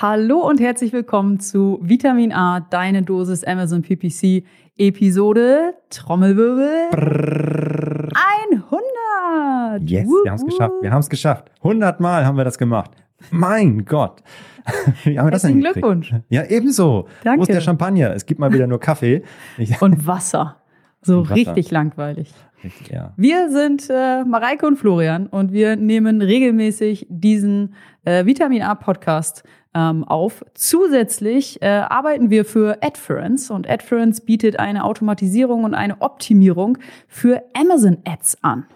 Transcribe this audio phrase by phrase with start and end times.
[0.00, 4.44] Hallo und herzlich willkommen zu Vitamin A, deine Dosis Amazon PPC
[4.76, 8.08] Episode Trommelwirbel Brrr.
[9.72, 9.90] 100.
[9.90, 10.74] Yes, wir haben es geschafft.
[10.82, 11.50] Wir haben es geschafft.
[11.64, 12.92] 100 Mal haben wir das gemacht.
[13.32, 14.22] Mein Gott.
[15.02, 16.14] Wie haben wir das denn Glückwunsch.
[16.28, 17.08] Ja, ebenso.
[17.24, 17.40] Danke.
[17.40, 18.14] Wo ist der Champagner?
[18.14, 19.24] Es gibt mal wieder nur Kaffee.
[19.80, 20.62] und Wasser.
[21.02, 21.34] So und Wasser.
[21.34, 22.32] richtig langweilig.
[22.62, 23.12] Richtig, ja.
[23.16, 27.74] Wir sind äh, Mareike und Florian und wir nehmen regelmäßig diesen
[28.04, 29.44] äh, Vitamin A Podcast
[29.74, 30.44] ähm, auf.
[30.54, 37.42] Zusätzlich äh, arbeiten wir für Adference und Adference bietet eine Automatisierung und eine Optimierung für
[37.54, 38.66] Amazon Ads an.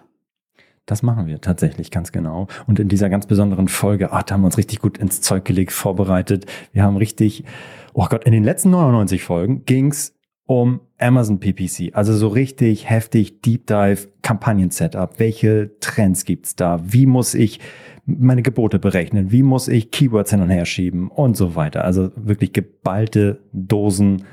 [0.85, 2.47] Das machen wir tatsächlich ganz genau.
[2.67, 5.45] Und in dieser ganz besonderen Folge, ach, da haben wir uns richtig gut ins Zeug
[5.45, 6.45] gelegt, vorbereitet.
[6.73, 7.45] Wir haben richtig,
[7.93, 10.13] oh Gott, in den letzten 99 Folgen ging's
[10.45, 15.17] um Amazon PPC, also so richtig heftig Deep Dive Kampagnen-Setup.
[15.17, 16.81] Welche Trends gibt's da?
[16.83, 17.61] Wie muss ich
[18.05, 19.31] meine Gebote berechnen?
[19.31, 21.85] Wie muss ich Keywords hin und her schieben und so weiter?
[21.85, 24.23] Also wirklich geballte Dosen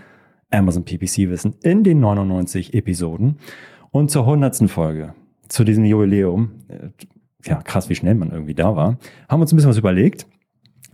[0.51, 3.39] Amazon PPC Wissen in den 99 Episoden.
[3.93, 4.71] Und zur 100.
[4.71, 5.15] Folge,
[5.49, 6.89] zu diesem Jubiläum, äh,
[7.45, 10.27] ja krass, wie schnell man irgendwie da war, haben wir uns ein bisschen was überlegt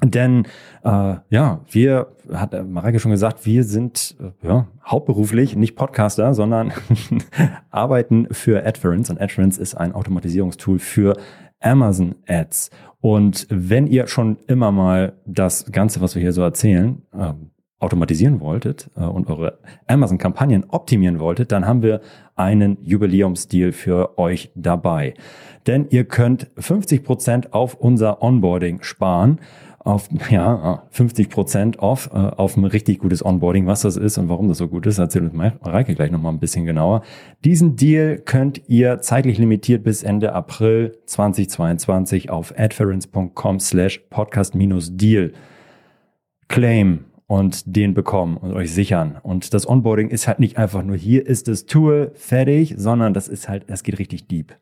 [0.05, 0.47] denn
[0.85, 6.73] äh, ja, wir, hat Mareike schon gesagt, wir sind äh, ja, hauptberuflich nicht Podcaster, sondern
[7.71, 9.11] arbeiten für Adference.
[9.11, 11.17] Und Adference ist ein Automatisierungstool für
[11.61, 12.71] Amazon Ads.
[13.01, 17.33] Und wenn ihr schon immer mal das Ganze, was wir hier so erzählen, äh,
[17.79, 22.01] automatisieren wolltet äh, und eure Amazon-Kampagnen optimieren wolltet, dann haben wir
[22.35, 25.15] einen Jubiläumsdeal für euch dabei.
[25.67, 29.41] Denn ihr könnt 50 Prozent auf unser Onboarding sparen
[29.87, 33.67] auf ja, 50 Prozent off äh, auf ein richtig gutes Onboarding.
[33.67, 36.41] Was das ist und warum das so gut ist, erzählt uns Mareike gleich nochmal ein
[36.41, 37.03] bisschen genauer.
[37.45, 45.33] Diesen Deal könnt ihr zeitlich limitiert bis Ende April 2022 auf adference.com slash podcast-deal
[46.49, 49.19] claim und den bekommen und euch sichern.
[49.23, 53.29] Und das Onboarding ist halt nicht einfach nur hier ist das Tool fertig, sondern das
[53.29, 54.57] ist halt, das geht richtig deep.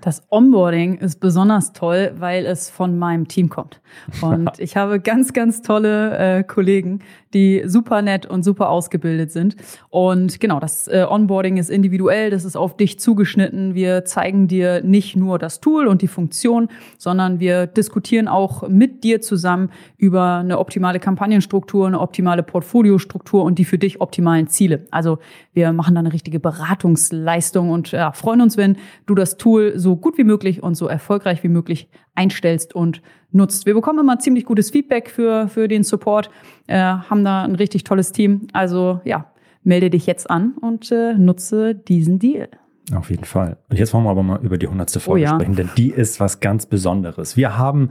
[0.00, 3.80] Das Onboarding ist besonders toll, weil es von meinem Team kommt.
[4.22, 7.00] Und ich habe ganz, ganz tolle äh, Kollegen,
[7.34, 9.56] die super nett und super ausgebildet sind.
[9.88, 13.74] Und genau, das äh, Onboarding ist individuell, das ist auf dich zugeschnitten.
[13.74, 19.04] Wir zeigen dir nicht nur das Tool und die Funktion, sondern wir diskutieren auch mit
[19.04, 24.86] dir zusammen über eine optimale Kampagnenstruktur, eine optimale Portfoliostruktur und die für dich optimalen Ziele.
[24.90, 25.18] Also
[25.52, 28.76] wir machen da eine richtige Beratungsleistung und ja, freuen uns, wenn
[29.06, 31.88] du das Tool so gut wie möglich und so erfolgreich wie möglich
[32.20, 33.00] einstellst und
[33.32, 33.66] nutzt.
[33.66, 36.30] Wir bekommen immer ziemlich gutes Feedback für, für den Support,
[36.66, 38.48] äh, haben da ein richtig tolles Team.
[38.52, 39.26] Also ja,
[39.62, 42.48] melde dich jetzt an und äh, nutze diesen Deal.
[42.94, 43.56] Auf jeden Fall.
[43.68, 45.34] Und jetzt wollen wir aber mal über die hundertste Folge oh ja.
[45.34, 47.36] sprechen, denn die ist was ganz Besonderes.
[47.36, 47.90] Wir haben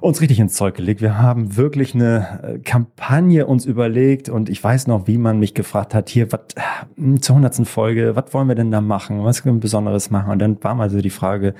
[0.00, 1.00] uns richtig ins Zeug gelegt.
[1.00, 5.54] Wir haben wirklich eine äh, Kampagne uns überlegt und ich weiß noch, wie man mich
[5.54, 9.24] gefragt hat, hier, was äh, zur hundertsten Folge, was wollen wir denn da machen?
[9.24, 10.30] Was können wir Besonderes machen?
[10.30, 11.54] Und dann war mal so die Frage,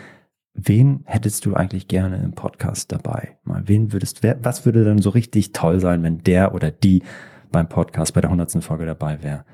[0.54, 3.36] wen hättest du eigentlich gerne im Podcast dabei?
[3.44, 7.02] Mal, wen würdest, wer, was würde dann so richtig toll sein, wenn der oder die
[7.50, 9.44] beim Podcast bei der hundertsten Folge dabei wäre?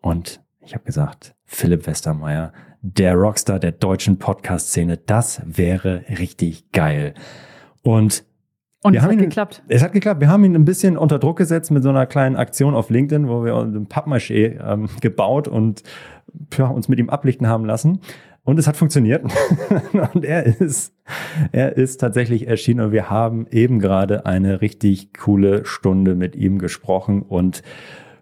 [0.00, 2.52] Und ich habe gesagt, Philipp Westermeier,
[2.82, 7.14] der Rockstar der deutschen Podcast-Szene, das wäre richtig geil.
[7.82, 8.24] Und
[8.84, 9.62] und es hat ihn, geklappt.
[9.68, 10.20] Es hat geklappt.
[10.20, 13.28] Wir haben ihn ein bisschen unter Druck gesetzt mit so einer kleinen Aktion auf LinkedIn,
[13.28, 15.84] wo wir ein Pappmaché ähm, gebaut und
[16.58, 18.00] ja, uns mit ihm ablichten haben lassen.
[18.44, 19.24] Und es hat funktioniert.
[20.14, 20.94] und er ist,
[21.52, 26.58] er ist tatsächlich erschienen und wir haben eben gerade eine richtig coole Stunde mit ihm
[26.58, 27.62] gesprochen und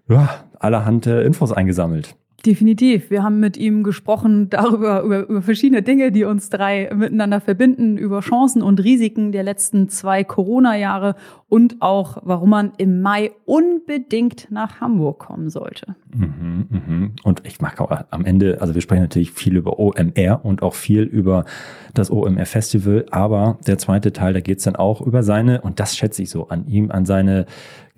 [0.08, 2.16] ja, allerhand Infos eingesammelt.
[2.46, 3.10] Definitiv.
[3.10, 7.98] Wir haben mit ihm gesprochen darüber, über, über verschiedene Dinge, die uns drei miteinander verbinden,
[7.98, 11.16] über Chancen und Risiken der letzten zwei Corona-Jahre
[11.48, 15.96] und auch, warum man im Mai unbedingt nach Hamburg kommen sollte.
[16.14, 17.12] Mhm, mhm.
[17.24, 20.74] Und ich mag auch am Ende, also wir sprechen natürlich viel über OMR und auch
[20.74, 21.44] viel über
[21.92, 25.96] das OMR-Festival, aber der zweite Teil, da geht es dann auch über seine, und das
[25.96, 27.46] schätze ich so an ihm, an seine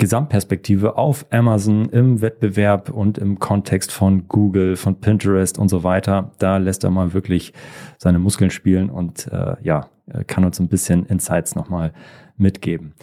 [0.02, 6.32] Gesamtperspektive auf Amazon im Wettbewerb und im Kontext von Google, von Pinterest und so weiter.
[6.40, 7.52] Da lässt er mal wirklich
[7.98, 9.86] seine Muskeln spielen und äh, ja,
[10.26, 11.92] kann uns ein bisschen Insights nochmal
[12.36, 12.94] mitgeben.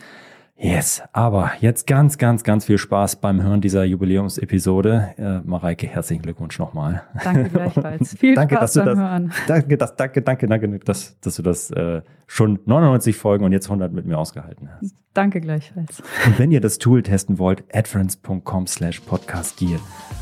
[0.62, 5.14] Yes, aber jetzt ganz, ganz, ganz viel Spaß beim Hören dieser Jubiläumsepisode.
[5.18, 7.04] Äh, Mareike, herzlichen Glückwunsch nochmal.
[7.24, 8.16] Danke gleichfalls.
[8.20, 9.34] Viel danke, Spaß beim das, Hören.
[9.48, 13.68] Danke, das, danke, danke, danke, dass, dass du das äh, schon 99 Folgen und jetzt
[13.68, 14.96] 100 mit mir ausgehalten hast.
[15.14, 16.04] Danke gleichfalls.
[16.26, 19.80] Und wenn ihr das Tool testen wollt, adference.com slash podcastdeal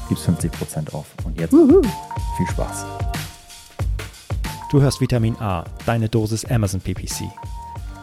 [0.08, 1.16] gibt's 50% auf.
[1.26, 1.82] Und jetzt Uhu.
[1.82, 2.86] viel Spaß.
[4.70, 7.24] Du hörst Vitamin A, deine Dosis Amazon PPC.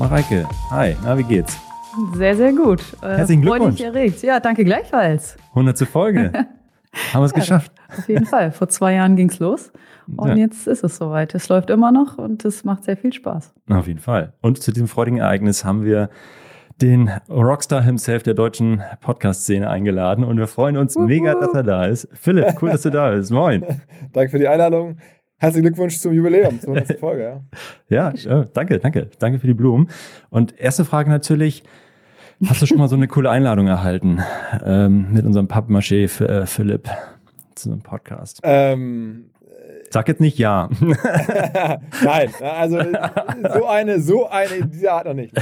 [0.00, 1.58] Mareike, hi, na, wie geht's?
[2.14, 2.80] Sehr, sehr gut.
[3.02, 3.82] Äh, Herzlichen Glückwunsch.
[3.82, 4.22] erregt.
[4.22, 5.36] Ja, danke gleichfalls.
[5.50, 5.78] 100.
[5.80, 6.32] Folge.
[7.12, 7.70] Haben wir es ja, geschafft.
[7.94, 8.50] Auf jeden Fall.
[8.50, 9.70] Vor zwei Jahren ging's los.
[10.16, 10.36] Und ja.
[10.36, 11.34] jetzt ist es soweit.
[11.34, 13.52] Es läuft immer noch und es macht sehr viel Spaß.
[13.68, 14.32] Auf jeden Fall.
[14.40, 16.08] Und zu diesem freudigen Ereignis haben wir
[16.80, 21.04] den Rockstar himself der deutschen Podcast-Szene eingeladen und wir freuen uns Uhu.
[21.04, 22.08] mega, dass er da ist.
[22.14, 23.30] Philipp, cool, dass du da bist.
[23.30, 23.66] Moin.
[24.14, 24.96] Danke für die Einladung.
[25.42, 27.40] Herzlichen Glückwunsch zum Jubiläum, zur nächsten Folge.
[27.88, 28.12] Ja.
[28.14, 29.08] ja, danke, danke.
[29.18, 29.88] Danke für die Blumen.
[30.28, 31.62] Und erste Frage natürlich,
[32.44, 34.20] hast du schon mal so eine coole Einladung erhalten
[34.62, 36.90] ähm, mit unserem Pappmaché äh, Philipp
[37.54, 38.40] zu einem Podcast?
[38.42, 39.30] Ähm,
[39.88, 40.68] Sag jetzt nicht ja.
[42.04, 42.78] Nein, also
[43.54, 45.32] so eine, so eine diese Art noch nicht.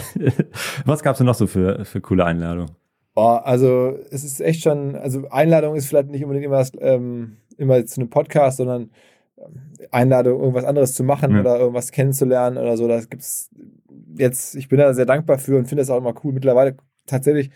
[0.85, 2.71] Was gab es denn noch so für, für coole Einladungen?
[3.17, 7.85] Oh, also es ist echt schon, also Einladung ist vielleicht nicht unbedingt immer, ähm, immer
[7.85, 8.91] zu einem Podcast, sondern
[9.91, 11.41] Einladung, irgendwas anderes zu machen ja.
[11.41, 12.89] oder irgendwas kennenzulernen oder so.
[12.89, 13.51] Das gibt's
[14.17, 16.33] jetzt, ich bin da sehr dankbar für und finde das auch immer cool.
[16.33, 16.77] Mittlerweile
[17.07, 17.51] tatsächlich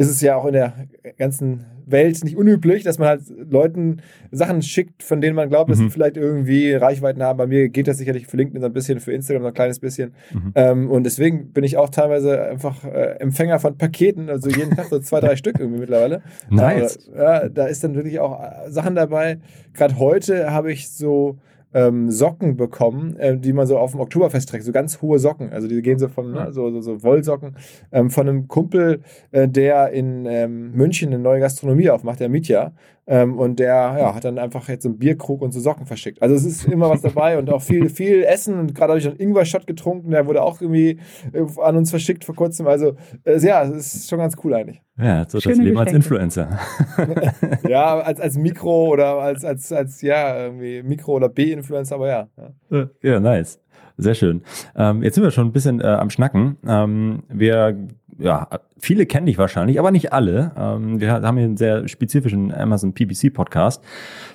[0.00, 0.72] ist es ja auch in der
[1.18, 4.00] ganzen Welt nicht unüblich, dass man halt Leuten
[4.30, 5.84] Sachen schickt, von denen man glaubt, dass mhm.
[5.84, 7.36] sie vielleicht irgendwie Reichweiten haben.
[7.36, 9.78] Bei mir geht das sicherlich für LinkedIn so ein bisschen, für Instagram so ein kleines
[9.78, 10.14] bisschen.
[10.32, 10.52] Mhm.
[10.54, 14.86] Ähm, und deswegen bin ich auch teilweise einfach äh, Empfänger von Paketen, also jeden Tag
[14.86, 16.22] so zwei, drei Stück irgendwie mittlerweile.
[16.48, 17.10] Nice.
[17.14, 19.38] Äh, ja, da ist dann wirklich auch Sachen dabei.
[19.74, 21.36] Gerade heute habe ich so
[21.72, 25.52] ähm, Socken bekommen, äh, die man so auf dem Oktoberfest trägt, so ganz hohe Socken.
[25.52, 27.56] Also die gehen so von ne, so, so, so Wollsocken
[27.92, 32.72] ähm, von einem Kumpel, äh, der in ähm, München eine neue Gastronomie aufmacht, der Mitya.
[33.10, 36.22] Ähm, und der ja, hat dann einfach jetzt so einen Bierkrug und so Socken verschickt.
[36.22, 38.56] Also es ist immer was dabei und auch viel, viel Essen.
[38.56, 41.00] Und gerade habe ich einen Ingwer-Shot getrunken, der wurde auch irgendwie
[41.32, 42.68] äh, an uns verschickt vor kurzem.
[42.68, 44.80] Also äh, ja, es ist schon ganz cool eigentlich.
[44.96, 46.56] Ja, so das Leben als Influencer.
[47.68, 52.28] ja, als, als Mikro oder als, als, als ja, irgendwie Mikro- oder B-Influencer, aber ja.
[52.70, 53.58] Ja, ja nice.
[53.96, 54.42] Sehr schön.
[54.76, 56.56] Ähm, jetzt sind wir schon ein bisschen äh, am Schnacken.
[56.66, 57.76] Ähm, wir
[58.20, 60.52] ja, viele kennen dich wahrscheinlich, aber nicht alle.
[60.56, 63.82] Ähm, wir haben hier einen sehr spezifischen Amazon PPC Podcast.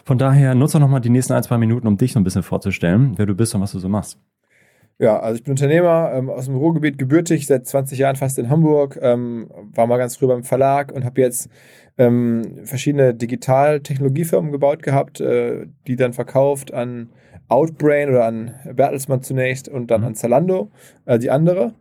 [0.03, 2.43] Von daher nutze doch nochmal die nächsten ein, zwei Minuten, um dich so ein bisschen
[2.43, 4.19] vorzustellen, wer du bist und was du so machst.
[4.97, 8.49] Ja, also ich bin Unternehmer ähm, aus dem Ruhrgebiet, gebürtig, seit 20 Jahren fast in
[8.49, 11.49] Hamburg, ähm, war mal ganz früh beim Verlag und habe jetzt
[11.97, 17.09] ähm, verschiedene Digital-Technologiefirmen gebaut gehabt, äh, die dann verkauft an
[17.49, 20.07] Outbrain oder an Bertelsmann zunächst und dann mhm.
[20.07, 20.71] an Zalando,
[21.05, 21.73] äh, die andere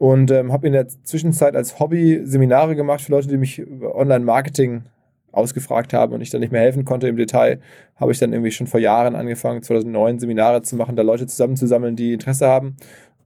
[0.00, 4.84] und ähm, habe in der Zwischenzeit als Hobby Seminare gemacht für Leute, die mich Online-Marketing
[5.30, 7.60] ausgefragt haben und ich dann nicht mehr helfen konnte im Detail,
[7.96, 11.96] habe ich dann irgendwie schon vor Jahren angefangen, 2009 Seminare zu machen, da Leute zusammenzusammeln,
[11.96, 12.76] die Interesse haben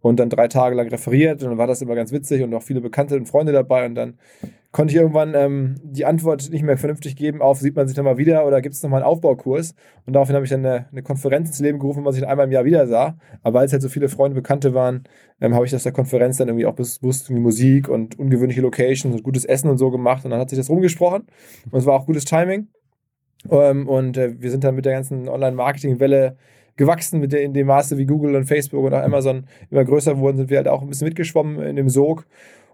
[0.01, 2.65] und dann drei Tage lang referiert und dann war das immer ganz witzig und auch
[2.65, 4.15] viele Bekannte und Freunde dabei und dann
[4.75, 8.19] konnte ich irgendwann ähm, die Antwort nicht mehr vernünftig geben auf, sieht man sich nochmal
[8.19, 9.77] wieder oder gibt es nochmal einen Aufbaukurs?
[10.05, 12.47] Und daraufhin habe ich dann eine, eine, Konferenz ins Leben gerufen, wo man sich einmal
[12.47, 13.17] im Jahr wieder sah.
[13.45, 15.05] Aber weil es halt so viele Freunde, Bekannte waren,
[15.41, 19.15] ähm, habe ich das der Konferenz dann irgendwie auch bewusst irgendwie Musik und ungewöhnliche Locations
[19.15, 20.25] und gutes Essen und so gemacht.
[20.25, 21.29] Und dann hat sich das rumgesprochen
[21.71, 22.67] und es war auch gutes Timing.
[23.53, 26.37] Ähm, und äh, wir sind dann mit der ganzen Online-Marketing-Welle
[26.77, 30.19] gewachsen mit der, in dem Maße, wie Google und Facebook und auch Amazon immer größer
[30.19, 32.27] wurden, sind wir halt auch ein bisschen mitgeschwommen in dem Sog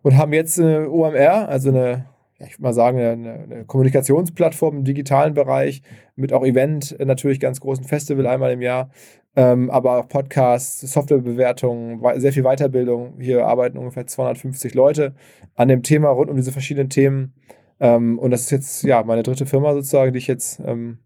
[0.03, 2.07] und haben jetzt eine OMR, also eine,
[2.39, 5.83] ich würde mal sagen, eine, eine, Kommunikationsplattform im digitalen Bereich
[6.17, 8.91] mit auch Event, natürlich ganz großen Festival einmal im Jahr,
[9.37, 13.21] ähm, aber auch Podcasts, Softwarebewertungen, sehr viel Weiterbildung.
[13.21, 15.15] Hier arbeiten ungefähr 250 Leute
[15.55, 17.35] an dem Thema rund um diese verschiedenen Themen.
[17.79, 20.99] Ähm, und das ist jetzt ja meine dritte Firma sozusagen, die ich jetzt ähm,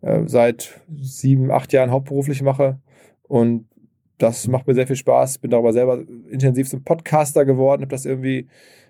[0.00, 2.80] äh, seit sieben, acht Jahren hauptberuflich mache.
[3.22, 3.66] Und
[4.22, 5.38] das macht mir sehr viel Spaß.
[5.38, 8.48] Bin darüber selber intensiv zum Podcaster geworden, habe das irgendwie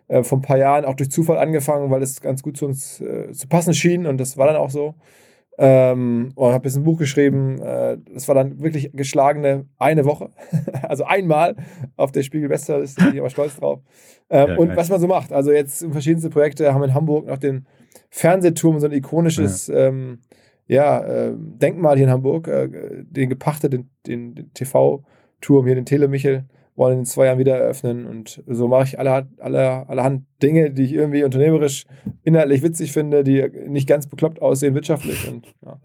[0.08, 3.00] äh, vor ein paar Jahren auch durch Zufall angefangen, weil es ganz gut zu uns
[3.00, 4.94] äh, zu passen schien und das war dann auch so.
[5.58, 7.60] Ähm, und habe jetzt ein Buch geschrieben.
[7.60, 10.30] Äh, das war dann wirklich geschlagene eine Woche,
[10.82, 11.56] also einmal
[11.96, 13.80] auf der Spiegel Bestsellerliste, bin ich aber stolz drauf.
[14.30, 17.38] Ähm, ja, und was man so macht, also jetzt verschiedenste Projekte haben in Hamburg noch
[17.38, 17.66] den
[18.10, 19.88] Fernsehturm, so ein ikonisches ja.
[19.88, 20.18] ähm,
[20.66, 22.68] ja, äh, Denkmal hier in Hamburg, äh,
[23.04, 24.52] den gepachtet, den, den, den
[25.42, 26.44] TV-Turm hier, den Telemichel,
[26.74, 28.06] wollen in zwei Jahren wieder eröffnen.
[28.06, 31.84] Und so mache ich alle, alle, allerhand Dinge, die ich irgendwie unternehmerisch
[32.22, 35.28] inhaltlich witzig finde, die nicht ganz bekloppt aussehen wirtschaftlich.
[35.28, 35.78] Und, ja.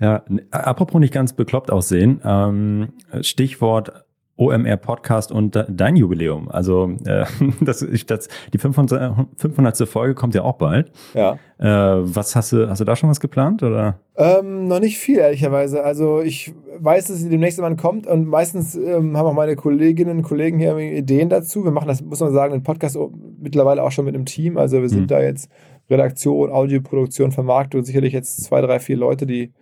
[0.00, 4.04] ja, apropos nicht ganz bekloppt aussehen, ähm, Stichwort
[4.40, 6.50] OMR Podcast und dein Jubiläum.
[6.50, 7.26] Also äh,
[7.60, 9.88] das, das, die 500, 500.
[9.88, 10.90] Folge kommt ja auch bald.
[11.12, 11.38] Ja.
[11.58, 11.66] Äh,
[12.02, 14.00] was hast du, hast du da schon was geplant oder?
[14.16, 15.84] Ähm, noch nicht viel, ehrlicherweise.
[15.84, 20.18] Also ich weiß, dass sie demnächst jemand kommt und meistens ähm, haben auch meine Kolleginnen
[20.18, 21.62] und Kollegen hier Ideen dazu.
[21.64, 22.98] Wir machen das, muss man sagen, den Podcast
[23.38, 24.56] mittlerweile auch schon mit einem Team.
[24.56, 25.08] Also wir sind mhm.
[25.08, 25.50] da jetzt
[25.90, 29.52] Redaktion, Audioproduktion, Vermarktung, sicherlich jetzt zwei, drei, vier Leute, die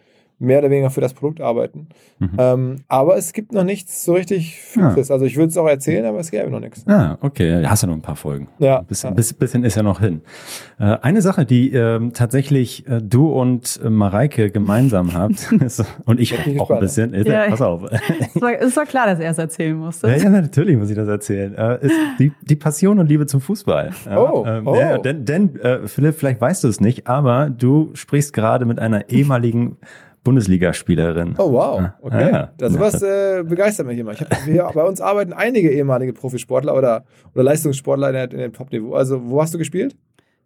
[0.40, 1.88] mehr oder weniger für das Produkt arbeiten.
[2.18, 2.30] Mhm.
[2.38, 5.08] Ähm, aber es gibt noch nichts so richtig Fixes.
[5.08, 5.14] Ja.
[5.14, 6.86] Also ich würde es auch erzählen, aber es gäbe noch nichts.
[6.86, 7.64] Ah, okay.
[7.66, 8.48] Hast ja noch ein paar Folgen.
[8.58, 8.82] Ja.
[8.82, 9.14] Bisschen, ja.
[9.14, 10.22] bisschen ist ja noch hin.
[10.78, 16.20] Äh, eine Sache, die äh, tatsächlich äh, du und äh, Mareike gemeinsam habt, ist, und
[16.20, 17.82] ich auch, auch ein bisschen, ist, ja, pass auf.
[17.90, 20.08] es, war, es war klar, dass er es erzählen musste.
[20.08, 21.54] Ja, ja, natürlich muss ich das erzählen.
[21.56, 23.90] Äh, ist die, die Passion und Liebe zum Fußball.
[24.16, 24.76] oh, ähm, oh.
[24.76, 28.78] Ja, denn, denn äh, Philipp, vielleicht weißt du es nicht, aber du sprichst gerade mit
[28.78, 29.76] einer ehemaligen
[30.28, 31.36] Bundesligaspielerin.
[31.38, 32.30] Oh wow, okay.
[32.30, 34.12] Ja, das was äh, begeistert mich immer.
[34.12, 37.04] Ich hab, wir, bei uns arbeiten einige ehemalige Profisportler oder,
[37.34, 38.92] oder Leistungssportler in, der, in dem Top-Niveau.
[38.92, 39.96] Also wo hast du gespielt?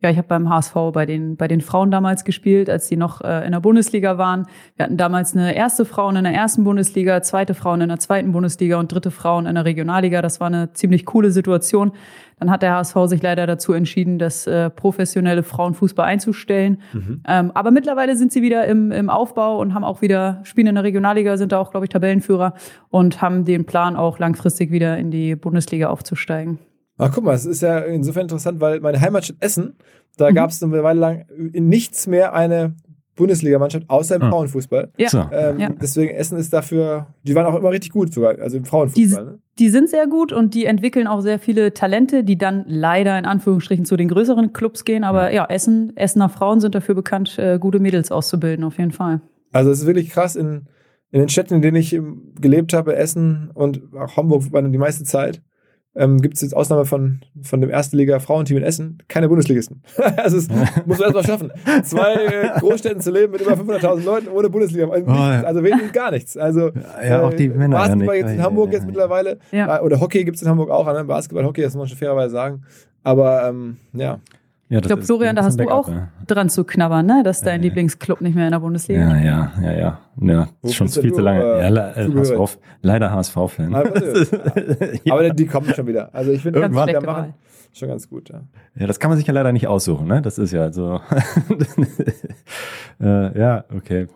[0.03, 3.21] Ja, ich habe beim HSV bei den, bei den Frauen damals gespielt, als die noch
[3.21, 4.47] äh, in der Bundesliga waren.
[4.75, 8.33] Wir hatten damals eine erste Frauen in der ersten Bundesliga, zweite Frauen in der zweiten
[8.33, 10.21] Bundesliga und dritte Frauen in der Regionalliga.
[10.21, 11.93] Das war eine ziemlich coole Situation.
[12.41, 16.79] Dann hat der HSV sich leider dazu entschieden, das äh, professionelle Frauenfußball einzustellen.
[16.93, 17.21] Mhm.
[17.29, 20.75] Ähm, aber mittlerweile sind sie wieder im, im Aufbau und haben auch wieder, spielen in
[20.75, 22.55] der Regionalliga, sind da auch, glaube ich, Tabellenführer
[22.91, 26.59] und haben den Plan, auch langfristig wieder in die Bundesliga aufzusteigen.
[26.99, 29.77] Ach, guck mal, es ist ja insofern interessant, weil meine Heimatstadt Essen,
[30.17, 30.35] da mhm.
[30.35, 32.75] gab es eine Weile lang in nichts mehr eine
[33.15, 34.31] Bundesligamannschaft außer im ah.
[34.31, 34.91] Frauenfußball.
[34.97, 35.31] Ja.
[35.33, 35.69] Ähm, ja.
[35.71, 39.25] Deswegen Essen ist dafür, die waren auch immer richtig gut sogar, also im Frauenfußball.
[39.25, 39.39] Die, ne?
[39.59, 43.27] die sind sehr gut und die entwickeln auch sehr viele Talente, die dann leider in
[43.27, 45.05] Anführungsstrichen zu den größeren Clubs gehen.
[45.05, 49.21] Aber ja, Essen, Essener Frauen sind dafür bekannt, äh, gute Mädels auszubilden, auf jeden Fall.
[49.53, 50.67] Also es ist wirklich krass in,
[51.11, 51.99] in den Städten, in denen ich
[52.41, 55.43] gelebt habe, Essen und auch Hamburg war die meiste Zeit
[55.95, 59.83] ähm, gibt es jetzt Ausnahme von, von dem ersten Liga Frauenteam in Essen, keine Bundesligisten.
[60.17, 60.49] also es
[60.87, 61.53] muss man erstmal schaffen.
[61.85, 64.89] Zwei äh, Großstädten zu leben mit über 500.000 Leuten ohne Bundesliga.
[64.89, 65.43] Also, oh, ja.
[65.43, 66.37] also wenig gar nichts.
[66.37, 66.71] Also
[67.07, 69.39] ja, auch die äh, Männer Basketball ja jetzt in Hamburg jetzt mittlerweile.
[69.51, 70.87] Äh, oder Hockey gibt es in Hamburg auch.
[70.87, 71.05] Ne?
[71.05, 72.63] Basketball, Hockey, das muss man schon fairerweise sagen.
[73.03, 74.21] Aber ähm, ja.
[74.73, 76.09] Ja, ich glaube, Florian, da hast du auch ja.
[76.27, 77.21] dran zu knabbern, ne?
[77.23, 80.01] dass dein ja, Lieblingsclub nicht mehr in der Bundesliga Ja, ja, ja, ja.
[80.17, 81.43] ja schon viel zu lange.
[81.43, 83.75] Äh, ja, äh, HSV, leider HSV-Fan.
[85.11, 86.09] Aber die kommen schon wieder.
[86.15, 87.35] Also ich finde, irgendwann der machen
[87.75, 88.31] schon ganz gut.
[88.31, 88.45] Ja.
[88.75, 90.09] ja, das kann man sich ja leider nicht aussuchen.
[90.09, 90.23] Ne?
[90.23, 91.03] Das ist ja so.
[92.99, 94.09] äh, ja, okay.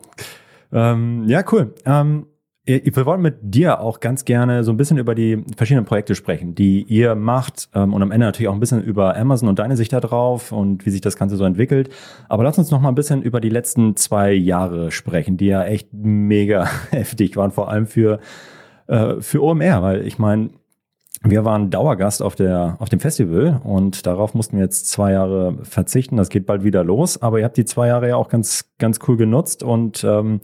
[0.72, 1.74] Ähm, ja, cool.
[1.84, 2.28] Ähm,
[2.66, 6.56] wir wollen mit dir auch ganz gerne so ein bisschen über die verschiedenen Projekte sprechen,
[6.56, 9.76] die ihr macht ähm, und am Ende natürlich auch ein bisschen über Amazon und deine
[9.76, 11.90] Sicht da drauf und wie sich das Ganze so entwickelt.
[12.28, 15.64] Aber lass uns noch mal ein bisschen über die letzten zwei Jahre sprechen, die ja
[15.64, 18.18] echt mega heftig waren, vor allem für,
[18.88, 20.50] äh, für OMR, weil ich meine,
[21.22, 25.56] wir waren Dauergast auf, der, auf dem Festival und darauf mussten wir jetzt zwei Jahre
[25.62, 26.16] verzichten.
[26.16, 28.98] Das geht bald wieder los, aber ihr habt die zwei Jahre ja auch ganz, ganz
[29.06, 30.40] cool genutzt und ähm,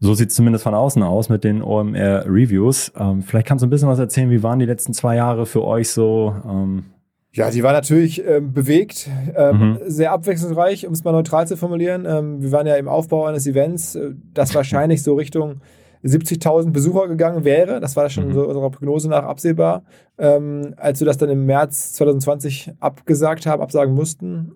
[0.00, 2.92] so sieht es zumindest von außen aus mit den OMR-Reviews.
[2.98, 5.64] Ähm, vielleicht kannst du ein bisschen was erzählen, wie waren die letzten zwei Jahre für
[5.64, 6.34] euch so?
[6.44, 6.84] Ähm
[7.32, 9.78] ja, die war natürlich ähm, bewegt, ähm, mhm.
[9.86, 12.06] sehr abwechslungsreich, um es mal neutral zu formulieren.
[12.06, 15.60] Ähm, wir waren ja im Aufbau eines Events, äh, das wahrscheinlich so Richtung
[16.02, 17.78] 70.000 Besucher gegangen wäre.
[17.80, 18.32] Das war schon mhm.
[18.32, 19.84] so unserer Prognose nach absehbar.
[20.16, 24.52] Ähm, als wir das dann im März 2020 abgesagt haben, absagen mussten.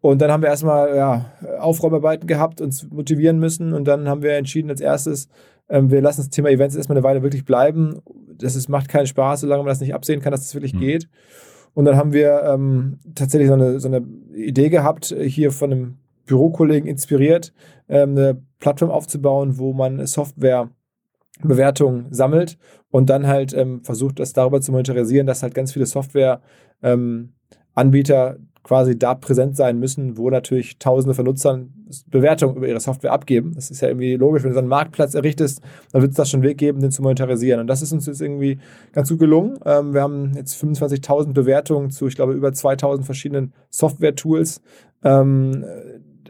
[0.00, 4.32] Und dann haben wir erstmal ja, Aufräumarbeiten gehabt, uns motivieren müssen und dann haben wir
[4.32, 5.28] entschieden als erstes,
[5.68, 8.00] ähm, wir lassen das Thema Events erstmal eine Weile wirklich bleiben.
[8.36, 10.80] Das ist, macht keinen Spaß, solange man das nicht absehen kann, dass das wirklich mhm.
[10.80, 11.08] geht.
[11.74, 15.98] Und dann haben wir ähm, tatsächlich so eine, so eine Idee gehabt, hier von einem
[16.26, 17.52] Bürokollegen inspiriert,
[17.88, 20.70] ähm, eine Plattform aufzubauen, wo man Software
[21.42, 22.58] Bewertungen sammelt
[22.90, 26.40] und dann halt ähm, versucht, das darüber zu monetarisieren, dass halt ganz viele Software
[26.82, 27.34] ähm,
[28.62, 31.72] quasi da präsent sein müssen, wo natürlich Tausende von Nutzern
[32.06, 33.52] Bewertungen über ihre Software abgeben.
[33.54, 35.62] Das ist ja irgendwie logisch, wenn du so einen Marktplatz errichtest,
[35.92, 37.60] dann wird es das schon Weg geben, den zu monetarisieren.
[37.60, 38.58] Und das ist uns jetzt irgendwie
[38.92, 39.58] ganz gut gelungen.
[39.64, 44.60] Ähm, wir haben jetzt 25.000 Bewertungen zu, ich glaube, über 2.000 verschiedenen Software-Tools.
[45.02, 45.64] Ähm,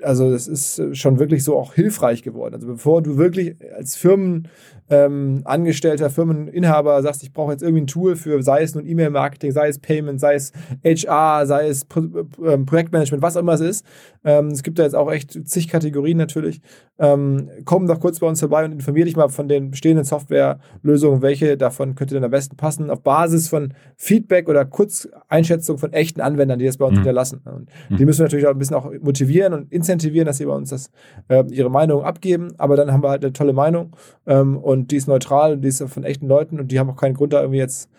[0.02, 2.54] also das ist schon wirklich so auch hilfreich geworden.
[2.54, 4.48] Also bevor du wirklich als Firmenangestellter,
[4.90, 9.68] ähm, Firmeninhaber sagst, ich brauche jetzt irgendwie ein Tool für, sei es nun E-Mail-Marketing, sei
[9.68, 10.52] es Payment, sei es
[10.84, 12.00] HR, sei es Pro
[12.44, 13.86] ähm, Projektmanagement, was auch immer es ist.
[14.24, 16.60] Ähm, es gibt da jetzt auch echt zig Kategorien natürlich.
[16.98, 21.22] Ähm, komm doch kurz bei uns vorbei und informier dich mal von den bestehenden Softwarelösungen,
[21.22, 26.20] welche davon könnte denn am besten passen, auf Basis von Feedback oder Kurzeinschätzung von echten
[26.20, 26.98] Anwendern, die das bei uns mhm.
[26.98, 27.40] hinterlassen.
[27.44, 27.96] Und mhm.
[27.96, 30.70] die müssen wir natürlich auch ein bisschen auch motivieren und incentivieren, dass sie bei uns
[30.70, 30.90] das,
[31.28, 32.52] äh, ihre Meinung abgeben.
[32.58, 33.94] Aber dann haben wir halt eine tolle Meinung
[34.26, 36.96] ähm, und die ist neutral und die ist von echten Leuten und die haben auch
[36.96, 37.90] keinen Grund da irgendwie jetzt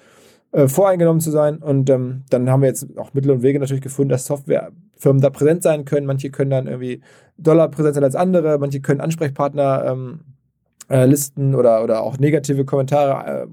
[0.52, 1.58] äh, voreingenommen zu sein.
[1.58, 5.30] Und ähm, dann haben wir jetzt auch Mittel und Wege natürlich gefunden, dass Softwarefirmen da
[5.30, 6.06] präsent sein können.
[6.06, 7.02] Manche können dann irgendwie
[7.38, 10.22] Dollar präsent sein als andere, manche können Ansprechpartner ähm,
[10.90, 13.48] äh, Listen oder, oder auch negative Kommentare äh,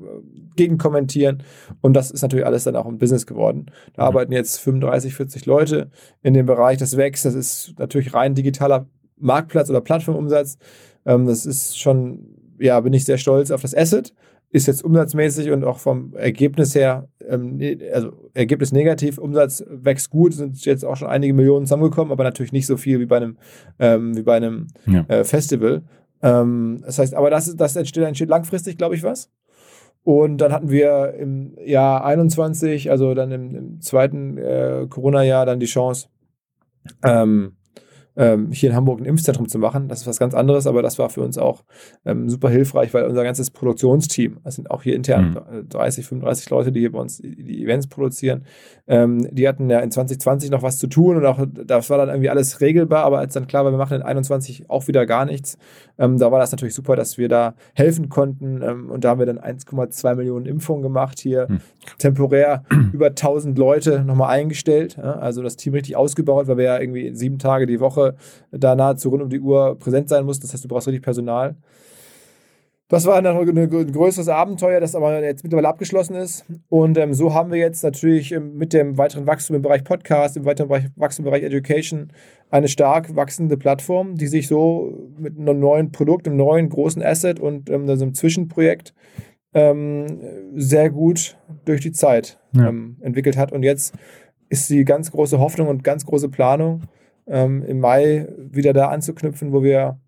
[0.56, 1.42] gegenkommentieren.
[1.83, 3.66] Und das ist natürlich alles dann auch ein Business geworden.
[3.95, 4.09] Da mhm.
[4.09, 5.90] arbeiten jetzt 35, 40 Leute
[6.23, 6.78] in dem Bereich.
[6.78, 7.25] Das wächst.
[7.25, 8.87] Das ist natürlich rein digitaler
[9.18, 10.59] Marktplatz oder Plattformumsatz.
[11.04, 14.15] Ähm, das ist schon, ja, bin ich sehr stolz auf das Asset.
[14.51, 20.11] Ist jetzt umsatzmäßig und auch vom Ergebnis her, ähm, ne, also Ergebnis negativ, Umsatz wächst
[20.11, 23.17] gut, sind jetzt auch schon einige Millionen zusammengekommen, aber natürlich nicht so viel wie bei
[23.17, 23.39] einem,
[23.79, 25.05] ähm, wie bei einem ja.
[25.09, 25.83] äh, Festival.
[26.23, 29.31] Ähm, das heißt, aber das, das entsteht, entsteht langfristig, glaube ich, was.
[30.05, 35.59] Und dann hatten wir im Jahr 21, also dann im, im zweiten äh, Corona-Jahr, dann
[35.59, 36.07] die Chance,
[37.03, 37.57] ähm,
[38.17, 39.89] ähm, hier in Hamburg ein Impfzentrum zu machen.
[39.89, 41.65] Das ist was ganz anderes, aber das war für uns auch
[42.05, 45.69] ähm, super hilfreich, weil unser ganzes Produktionsteam, das sind auch hier intern mhm.
[45.69, 48.45] 30, 35 Leute, die hier bei uns die Events produzieren,
[48.87, 52.09] ähm, die hatten ja in 2020 noch was zu tun und auch das war dann
[52.09, 55.25] irgendwie alles regelbar, aber als dann klar war, wir machen in 21 auch wieder gar
[55.25, 55.59] nichts,
[55.99, 59.19] ähm, da war das natürlich super, dass wir da helfen konnten ähm, und da haben
[59.19, 61.59] wir dann 1,2 Millionen Impfungen gemacht hier, mhm.
[61.99, 66.81] temporär über 1000 Leute nochmal eingestellt, ja, also das Team richtig ausgebaut, weil wir ja
[66.81, 68.06] irgendwie sieben Tage die Woche
[68.51, 70.43] da nahezu rund um die Uhr präsent sein musst.
[70.45, 71.57] Das heißt, du brauchst richtig Personal.
[72.89, 76.45] Das war dann ein größeres Abenteuer, das aber jetzt mittlerweile abgeschlossen ist.
[76.69, 80.37] Und ähm, so haben wir jetzt natürlich ähm, mit dem weiteren Wachstum im Bereich Podcast,
[80.37, 82.13] im weiteren Bereich, Wachstum im Bereich Education
[82.49, 87.41] eine stark wachsende Plattform, die sich so mit einem neuen Produkt, einem neuen großen Asset
[87.41, 88.95] und ähm, einem Zwischenprojekt
[89.53, 90.21] ähm,
[90.55, 92.69] sehr gut durch die Zeit ja.
[92.69, 93.51] Ähm, entwickelt hat.
[93.51, 93.97] Und jetzt
[94.49, 96.83] ist die ganz große Hoffnung und ganz große Planung,
[97.26, 99.99] ähm, im Mai wieder da anzuknüpfen, wo wir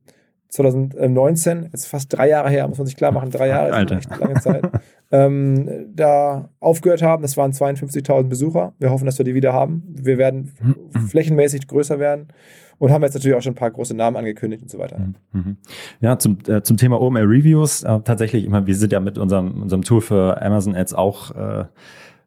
[0.49, 3.99] 2019, jetzt fast drei Jahre her, muss man sich klar machen, drei Jahre Alter.
[3.99, 4.65] ist echt lange Zeit,
[5.11, 7.23] ähm, da aufgehört haben.
[7.23, 8.73] Das waren 52.000 Besucher.
[8.79, 9.83] Wir hoffen, dass wir die wieder haben.
[9.89, 10.53] Wir werden
[11.09, 12.29] flächenmäßig größer werden
[12.79, 14.99] und haben jetzt natürlich auch schon ein paar große Namen angekündigt und so weiter.
[14.99, 15.15] Mhm.
[15.33, 15.57] mhm.
[16.01, 19.63] Ja, zum, äh, zum Thema OMR Reviews, äh, tatsächlich, immer, wir sind ja mit unserem,
[19.63, 21.65] unserem Tool für Amazon Ads auch äh,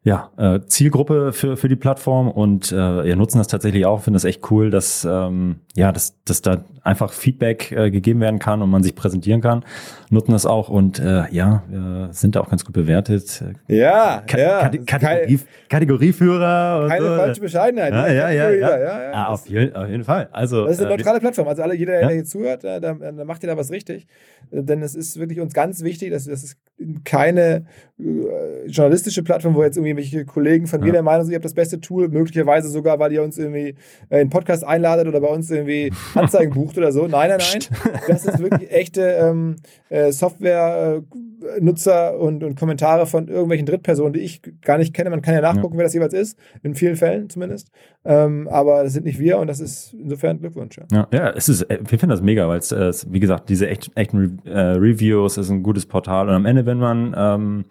[0.04, 2.76] ja, äh, Zielgruppe für, für die Plattform und äh,
[3.08, 6.66] ja, nutzen das tatsächlich auch, finde das echt cool, dass ähm, ja, dass, dass da
[6.84, 9.64] einfach Feedback äh, gegeben werden kann und man sich präsentieren kann.
[10.10, 13.44] Nutzen das auch und äh, ja, äh, sind da auch ganz gut bewertet.
[13.68, 14.60] Ja, Ka ja.
[14.62, 16.82] Kategorie, Kategorie, Kategorieführer.
[16.84, 17.16] Und keine so.
[17.16, 17.94] falsche Bescheidenheit.
[17.94, 19.12] Ja, ja, ja, ja, ja, ja.
[19.14, 20.28] Ah, auf, jeden, auf jeden Fall.
[20.32, 21.48] Also, das ist eine äh, neutrale äh, Plattform.
[21.48, 24.08] Also alle, jeder, der hier zuhört, äh, da, da macht ihr da was richtig.
[24.52, 26.58] Denn es ist wirklich uns ganz wichtig, dass, dass es
[27.06, 27.66] keine
[28.00, 31.45] äh, journalistische Plattform, wo jetzt irgendwie irgendwelche Kollegen von mir der Meinung sind, ihr habt
[31.45, 33.75] das beste Tool, möglicherweise sogar, weil ihr uns irgendwie
[34.10, 37.08] äh, in Podcast einladet oder bei uns irgendwie Anzeigen bucht oder so.
[37.08, 37.62] Nein, nein, nein.
[38.08, 39.58] Das ist wirklich echte ähm,
[39.89, 45.10] äh, Software-Nutzer und, und Kommentare von irgendwelchen Drittpersonen, die ich gar nicht kenne.
[45.10, 45.80] Man kann ja nachgucken, ja.
[45.80, 47.69] wer das jeweils ist, in vielen Fällen zumindest.
[48.04, 50.77] Ähm, aber das sind nicht wir und das ist insofern Glückwunsch.
[50.77, 53.67] Ja, ja, ja es ist, wir finden das mega, weil es, äh, wie gesagt, diese
[53.67, 57.65] echt, echten Re äh, Reviews ist ein gutes Portal und am Ende, wenn man ähm,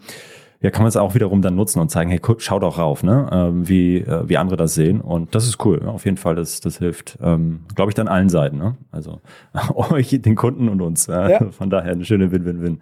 [0.62, 3.29] ja, kann man es auch wiederum dann nutzen und zeigen, hey, schau doch rauf, ne?
[3.33, 5.01] Ähm, wie, äh, wie andere das sehen.
[5.01, 5.81] Und das ist cool.
[5.83, 8.77] Ja, auf jeden Fall, das, das hilft, ähm, glaube ich, dann allen Seiten, ne?
[8.90, 9.20] Also
[9.75, 11.09] euch, den Kunden und uns.
[11.09, 11.51] Äh, ja.
[11.51, 12.81] Von daher eine schöne Win-Win-Win.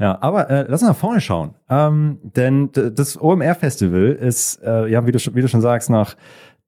[0.00, 1.54] Ja, aber äh, lass uns nach vorne schauen.
[1.68, 6.16] Ähm, denn das OMR-Festival ist, äh, ja, wie du, wie du schon sagst, nach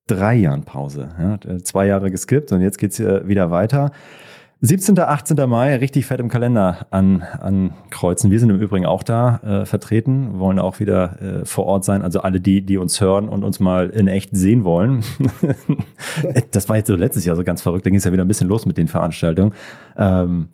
[0.07, 1.09] drei Jahren Pause.
[1.19, 1.39] Ja?
[1.63, 3.93] Zwei Jahre geskippt und jetzt geht's hier wieder weiter.
[4.63, 4.99] 17.
[4.99, 5.49] 18.
[5.49, 8.31] Mai, richtig fett im Kalender an, ankreuzen.
[8.31, 12.03] Wir sind im Übrigen auch da äh, vertreten, wollen auch wieder äh, vor Ort sein.
[12.03, 15.03] Also alle die, die uns hören und uns mal in echt sehen wollen.
[16.51, 17.87] das war jetzt so letztes Jahr so ganz verrückt.
[17.87, 19.55] Da ging es ja wieder ein bisschen los mit den Veranstaltungen.
[19.97, 20.49] Ähm,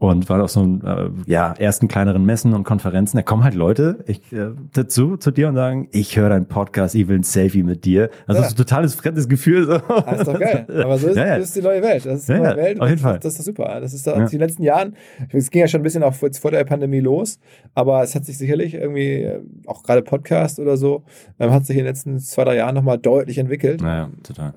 [0.00, 3.18] und war auf so einem, äh, ja, ersten kleineren Messen und Konferenzen.
[3.18, 6.94] Da kommen halt Leute ich, äh, dazu, zu dir und sagen, ich höre deinen Podcast,
[6.94, 8.08] ich will ein Selfie mit dir.
[8.26, 8.40] Also ja.
[8.40, 9.66] das ist ein totales fremdes Gefühl.
[9.66, 9.78] So.
[9.78, 10.64] Das ist doch geil.
[10.82, 11.38] Aber so ist, ja, ja.
[11.38, 12.06] Das ist die neue Welt.
[12.06, 12.80] Das ist die neue Welt.
[12.80, 13.18] Auf jeden Fall.
[13.18, 13.78] Das ist doch super.
[13.78, 14.96] Das ist doch in den letzten Jahren,
[15.32, 17.38] es ging ja schon ein bisschen auch vor, vor der Pandemie los,
[17.74, 21.02] aber es hat sich sicherlich irgendwie, äh, auch gerade Podcast oder so,
[21.38, 23.82] ähm, hat sich in den letzten zwei, drei Jahren nochmal deutlich entwickelt.
[23.82, 24.54] Naja, total.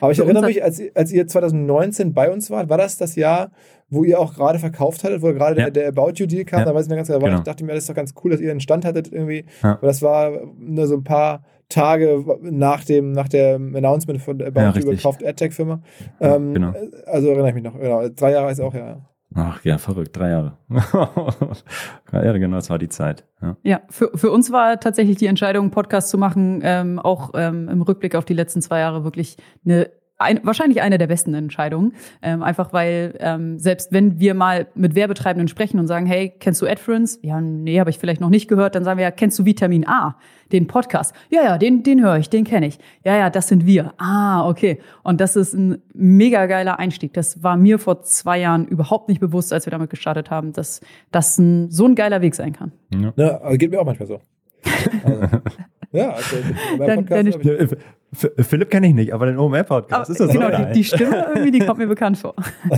[0.00, 3.16] Aber ich Für erinnere mich, als, als ihr 2019 bei uns wart, war das das
[3.16, 3.50] Jahr,
[3.90, 5.70] wo ihr auch gerade verkauft hattet, wo gerade ja.
[5.70, 6.60] der, der About You Deal kam?
[6.60, 6.64] Ja.
[6.66, 7.38] Da weiß ich mir ganz genau, genau.
[7.38, 9.44] ich dachte mir, das ist doch ganz cool, dass ihr einen Stand hattet irgendwie.
[9.62, 9.78] Ja.
[9.82, 14.60] Das war nur so ein paar Tage nach dem, nach dem Announcement von der About
[14.60, 15.80] ja, You gekauft AdTech-Firma.
[16.20, 16.72] Ähm, genau.
[17.06, 17.78] Also erinnere ich mich noch.
[17.78, 18.08] Genau.
[18.08, 18.98] Drei Jahre ist auch, ja.
[19.34, 20.56] Ach ja, verrückt, drei Jahre.
[22.12, 23.24] ja, genau, das war die Zeit.
[23.40, 27.30] Ja, ja für, für uns war tatsächlich die Entscheidung, einen Podcast zu machen, ähm, auch
[27.34, 31.34] ähm, im Rückblick auf die letzten zwei Jahre wirklich eine ein, wahrscheinlich eine der besten
[31.34, 31.94] Entscheidungen.
[32.22, 36.60] Ähm, einfach weil, ähm, selbst wenn wir mal mit Werbetreibenden sprechen und sagen, hey, kennst
[36.62, 37.18] du AdFriends?
[37.22, 38.74] Ja, nee, habe ich vielleicht noch nicht gehört.
[38.74, 40.16] Dann sagen wir ja, kennst du Vitamin A,
[40.52, 41.14] den Podcast?
[41.30, 42.78] Ja, ja, den, den höre ich, den kenne ich.
[43.04, 43.94] Ja, ja, das sind wir.
[43.98, 44.80] Ah, okay.
[45.02, 47.12] Und das ist ein mega geiler Einstieg.
[47.14, 50.80] Das war mir vor zwei Jahren überhaupt nicht bewusst, als wir damit gestartet haben, dass
[51.10, 52.72] das ein, so ein geiler Weg sein kann.
[52.94, 54.20] Ja, ja geht mir auch manchmal so.
[55.04, 55.20] also,
[55.92, 56.36] ja, also
[56.78, 57.76] beim Podcast
[58.12, 61.50] Philipp kenne ich nicht, aber den OMR-Podcast ist das Genau, so die, die, Stimme irgendwie,
[61.52, 62.34] die kommt mir bekannt vor.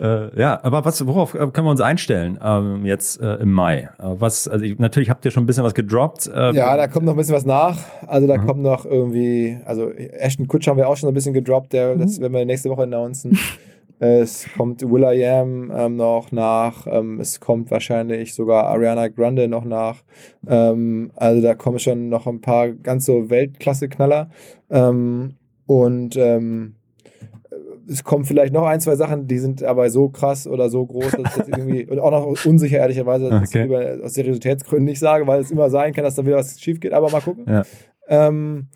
[0.00, 3.90] äh, ja, aber was, worauf können wir uns einstellen ähm, jetzt äh, im Mai?
[3.98, 6.26] Äh, was, also ich, natürlich habt ihr schon ein bisschen was gedroppt.
[6.26, 7.78] Äh, ja, da kommt noch ein bisschen was nach.
[8.06, 8.46] Also da mhm.
[8.46, 12.18] kommt noch irgendwie, also Ashton Kutsch haben wir auch schon ein bisschen gedroppt, der, das
[12.18, 12.22] mhm.
[12.22, 13.38] werden wir nächste Woche announcen.
[14.00, 16.86] Es kommt Will.i.am ähm, noch nach.
[16.88, 20.04] Ähm, es kommt wahrscheinlich sogar Ariana Grande noch nach.
[20.46, 24.30] Ähm, also da kommen schon noch ein paar ganz so Weltklasse-Knaller.
[24.70, 25.34] Ähm,
[25.66, 26.76] und ähm,
[27.88, 31.12] es kommen vielleicht noch ein, zwei Sachen, die sind aber so krass oder so groß,
[31.12, 33.58] dass ich jetzt irgendwie, und auch noch unsicher, ehrlicherweise, dass okay.
[33.58, 36.60] ich lieber aus Seriositätsgründen nicht sage, weil es immer sein kann, dass da wieder was
[36.60, 37.46] schief geht, aber mal gucken.
[37.48, 37.62] Ja.
[38.08, 38.68] Ähm,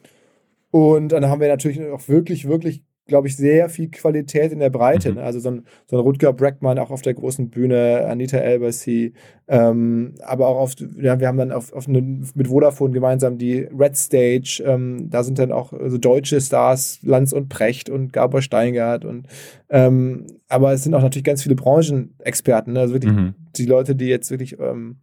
[0.71, 2.83] und dann haben wir natürlich auch wirklich, wirklich
[3.13, 5.11] glaube ich, sehr viel Qualität in der Breite.
[5.11, 5.17] Mhm.
[5.17, 5.23] Ne?
[5.23, 9.13] Also so ein, so ein Rutger Breckmann auch auf der großen Bühne, Anita Elbasi,
[9.49, 13.69] ähm, aber auch auf, ja, wir haben dann auf, auf eine, mit Vodafone gemeinsam die
[13.79, 18.41] Red Stage, ähm, da sind dann auch also deutsche Stars, Lanz und Precht und Gabor
[18.41, 19.27] Steingart und
[19.69, 22.81] ähm, aber es sind auch natürlich ganz viele Branchenexperten, ne?
[22.81, 23.35] also wirklich mhm.
[23.57, 24.97] die Leute, die jetzt wirklich ähm,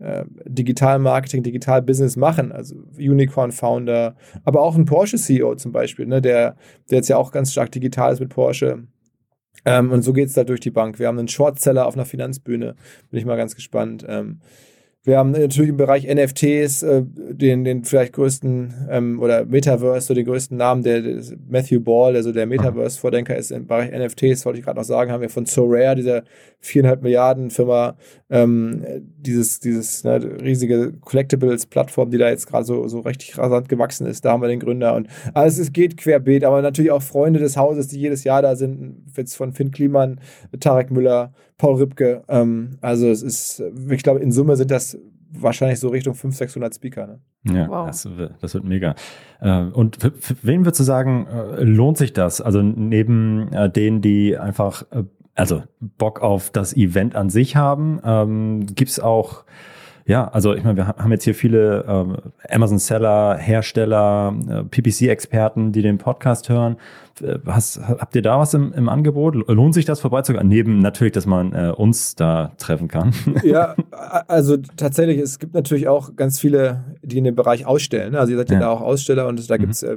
[0.00, 6.56] äh, Digital-Marketing, Digital-Business machen, also Unicorn-Founder, aber auch ein Porsche-CEO zum Beispiel, ne, der,
[6.90, 8.84] der jetzt ja auch ganz stark digital ist mit Porsche.
[9.64, 10.98] Ähm, und so geht es da durch die Bank.
[10.98, 12.76] Wir haben einen Shortseller auf einer Finanzbühne,
[13.10, 14.04] bin ich mal ganz gespannt.
[14.08, 14.40] Ähm,
[15.02, 20.14] wir haben natürlich im Bereich NFTs äh, den, den vielleicht größten ähm, oder Metaverse, so
[20.14, 24.58] den größten Namen, der, der Matthew Ball, also der Metaverse-Vordenker ist im Bereich NFTs, wollte
[24.58, 26.24] ich gerade noch sagen, haben wir von SoRare, dieser
[26.58, 27.96] viereinhalb Milliarden Firma,
[28.28, 28.84] ähm,
[29.16, 34.26] dieses, dieses ne, riesige Collectibles-Plattform, die da jetzt gerade so, so richtig rasant gewachsen ist,
[34.26, 37.56] da haben wir den Gründer und alles es geht querbeet, aber natürlich auch Freunde des
[37.56, 40.20] Hauses, die jedes Jahr da sind, jetzt von Finn Kliman,
[40.60, 42.22] Tarek Müller, Paul Rübke.
[42.28, 44.98] Ähm, also es ist, ich glaube, in Summe sind das
[45.30, 47.06] wahrscheinlich so Richtung 500, 600 Speaker.
[47.06, 47.20] Ne?
[47.54, 47.86] Ja, wow.
[47.86, 48.08] das,
[48.40, 48.94] das, wird mega.
[49.40, 52.40] Äh, und für, für wen würdest du sagen, äh, lohnt sich das?
[52.40, 54.86] Also neben äh, denen, die einfach,
[55.34, 59.44] also Bock auf das Event an sich haben, ähm, gibt es auch
[60.10, 62.16] ja, also ich meine, wir haben jetzt hier viele ähm,
[62.48, 66.78] Amazon-Seller, Hersteller, äh, PPC-Experten, die den Podcast hören.
[67.22, 69.36] Äh, hast, habt ihr da was im, im Angebot?
[69.48, 70.48] Lohnt sich das vorbeizugehen?
[70.48, 73.14] Neben natürlich, dass man äh, uns da treffen kann.
[73.44, 73.76] Ja,
[74.26, 78.16] also tatsächlich, es gibt natürlich auch ganz viele, die in dem Bereich ausstellen.
[78.16, 79.88] Also ihr seid ja, ja da auch Aussteller und da gibt es mhm.
[79.88, 79.96] äh,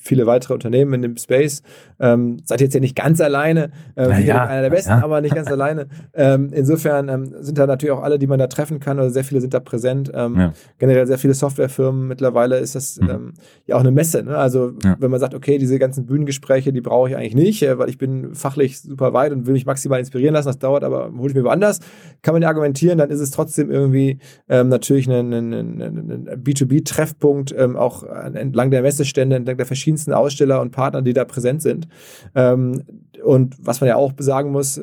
[0.00, 1.62] viele weitere Unternehmen in dem Space.
[2.02, 5.04] Ähm, seid jetzt ja nicht ganz alleine, äh, ja, einer der besten, ja.
[5.04, 5.86] aber nicht ganz alleine.
[6.14, 9.22] Ähm, insofern ähm, sind da natürlich auch alle, die man da treffen kann, oder sehr
[9.22, 10.10] viele sind da präsent.
[10.12, 10.52] Ähm, ja.
[10.78, 12.08] Generell sehr viele Softwarefirmen.
[12.08, 13.10] Mittlerweile ist das mhm.
[13.10, 13.32] Ähm,
[13.66, 14.24] ja auch eine Messe.
[14.24, 14.36] Ne?
[14.36, 17.88] Also wenn man sagt, okay, diese ganzen Bühnengespräche, die brauche ich eigentlich nicht, äh, weil
[17.88, 20.48] ich bin fachlich super weit und will mich maximal inspirieren lassen.
[20.48, 21.78] Das dauert aber, hole ich mir woanders.
[22.22, 26.42] Kann man ja argumentieren, dann ist es trotzdem irgendwie ähm, natürlich ein, ein, ein, ein
[26.42, 31.86] B2B-Treffpunkt, auch entlang der Messestände, entlang der verschiedensten Aussteller und Partner, die da präsent sind.
[32.34, 32.82] Ähm,
[33.24, 34.80] und was man ja auch sagen muss,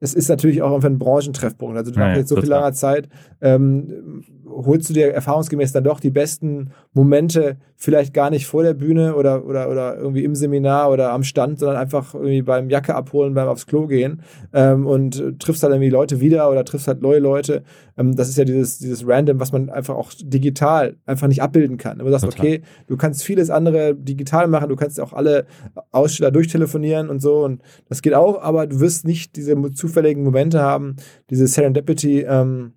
[0.00, 1.76] es ist natürlich auch einfach ein Branchentreffpunkt.
[1.76, 3.08] Also du ja, hast jetzt so viel langer Zeit,
[3.40, 4.24] ähm,
[4.64, 9.14] holst du dir erfahrungsgemäß dann doch die besten Momente vielleicht gar nicht vor der Bühne
[9.14, 13.34] oder, oder, oder irgendwie im Seminar oder am Stand, sondern einfach irgendwie beim Jacke abholen,
[13.34, 14.22] beim aufs Klo gehen
[14.54, 17.64] ähm, und triffst halt irgendwie Leute wieder oder triffst halt neue Leute.
[17.98, 21.76] Ähm, das ist ja dieses, dieses Random, was man einfach auch digital einfach nicht abbilden
[21.76, 21.98] kann.
[21.98, 25.46] Du sagst, okay, du kannst vieles andere digital machen, du kannst auch alle
[25.92, 30.62] Aussteller durchtelefonieren und so und das geht auch, aber du wirst nicht diese zufälligen Momente
[30.62, 30.96] haben,
[31.28, 32.72] diese Serendipity, ähm,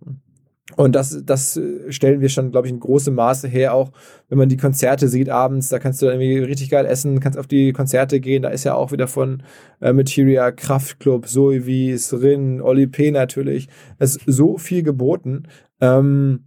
[0.76, 3.92] und das, das stellen wir schon, glaube ich, in großem Maße her, auch
[4.28, 7.48] wenn man die Konzerte sieht abends, da kannst du irgendwie richtig geil essen, kannst auf
[7.48, 9.44] die Konzerte gehen, da ist ja auch wieder von
[9.82, 13.12] äh, Materia, Kraftklub, Soevis, Rin, Oli P.
[13.12, 15.44] natürlich, es ist so viel geboten.
[15.82, 16.46] Ähm,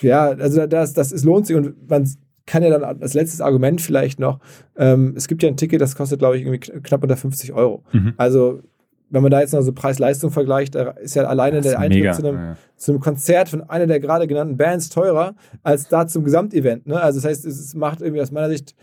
[0.00, 2.08] ja, also das, das ist, lohnt sich und man
[2.46, 4.40] kann ja dann als letztes Argument vielleicht noch,
[4.76, 7.84] ähm, es gibt ja ein Ticket, das kostet, glaube ich, irgendwie knapp unter 50 Euro.
[7.92, 8.14] Mhm.
[8.16, 8.62] Also
[9.10, 12.24] wenn man da jetzt noch so Preis-Leistung vergleicht, da ist ja alleine der Eintritt zu
[12.24, 12.56] einem, ja.
[12.76, 16.86] zu einem, Konzert von einer der gerade genannten Bands teurer als da zum Gesamtevent.
[16.86, 17.00] Ne?
[17.00, 18.74] Also das heißt, es macht irgendwie aus meiner Sicht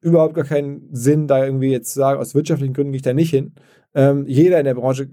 [0.00, 3.14] überhaupt gar keinen Sinn, da irgendwie jetzt zu sagen, aus wirtschaftlichen Gründen gehe ich da
[3.14, 3.52] nicht hin.
[3.94, 5.08] Ähm, jeder in der Branche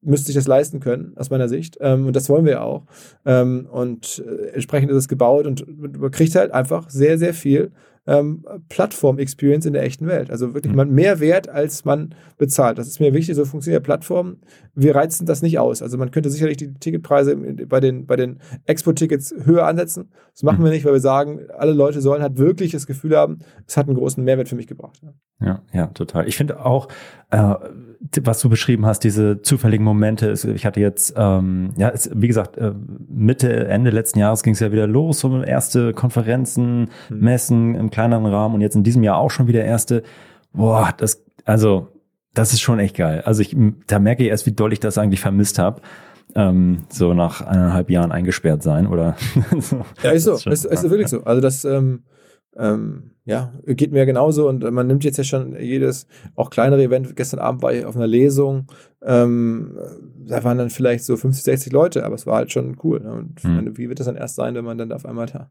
[0.00, 1.76] müsste sich das leisten können, aus meiner Sicht.
[1.80, 2.86] Ähm, und das wollen wir ja auch.
[3.24, 5.64] Ähm, und äh, entsprechend ist es gebaut und
[6.00, 7.72] man kriegt halt einfach sehr, sehr viel
[8.06, 10.30] ähm, Plattform-Experience in der echten Welt.
[10.30, 10.76] Also wirklich mhm.
[10.76, 12.78] man mehr Wert, als man bezahlt.
[12.78, 14.40] Das ist mir wichtig, so funktioniert Plattformen.
[14.74, 15.82] Wir reizen das nicht aus.
[15.82, 20.10] Also man könnte sicherlich die Ticketpreise bei den, bei den Expo-Tickets höher ansetzen.
[20.32, 20.64] Das machen mhm.
[20.64, 23.88] wir nicht, weil wir sagen, alle Leute sollen halt wirklich das Gefühl haben, es hat
[23.88, 25.00] einen großen Mehrwert für mich gebracht.
[25.40, 26.28] Ja, ja, total.
[26.28, 26.88] Ich finde auch,
[27.30, 27.54] äh,
[28.22, 30.32] was du beschrieben hast, diese zufälligen Momente.
[30.54, 32.72] Ich hatte jetzt, ähm, ja, es, wie gesagt, äh,
[33.08, 37.18] Mitte, Ende letzten Jahres ging es ja wieder los, so erste Konferenzen, mhm.
[37.18, 40.02] Messen im kleineren Rahmen und jetzt in diesem Jahr auch schon wieder erste.
[40.52, 41.88] Boah, das, also,
[42.34, 43.22] das ist schon echt geil.
[43.24, 45.80] Also ich, da merke ich erst, wie doll ich das eigentlich vermisst habe.
[46.34, 49.16] Ähm, so nach eineinhalb Jahren eingesperrt sein oder
[49.58, 49.84] so.
[50.02, 50.32] Ja, ist so.
[50.34, 51.24] Ist, ist, ist wirklich so.
[51.24, 52.02] Also das, ähm,
[52.58, 57.16] ähm, ja, geht mir genauso und man nimmt jetzt ja schon jedes, auch kleinere Event.
[57.16, 58.66] Gestern Abend war ich auf einer Lesung,
[59.02, 59.76] ähm,
[60.26, 63.00] da waren dann vielleicht so 50, 60 Leute, aber es war halt schon cool.
[63.00, 63.12] Ne?
[63.12, 63.54] Und mhm.
[63.56, 65.50] meine, wie wird das dann erst sein, wenn man dann auf einmal da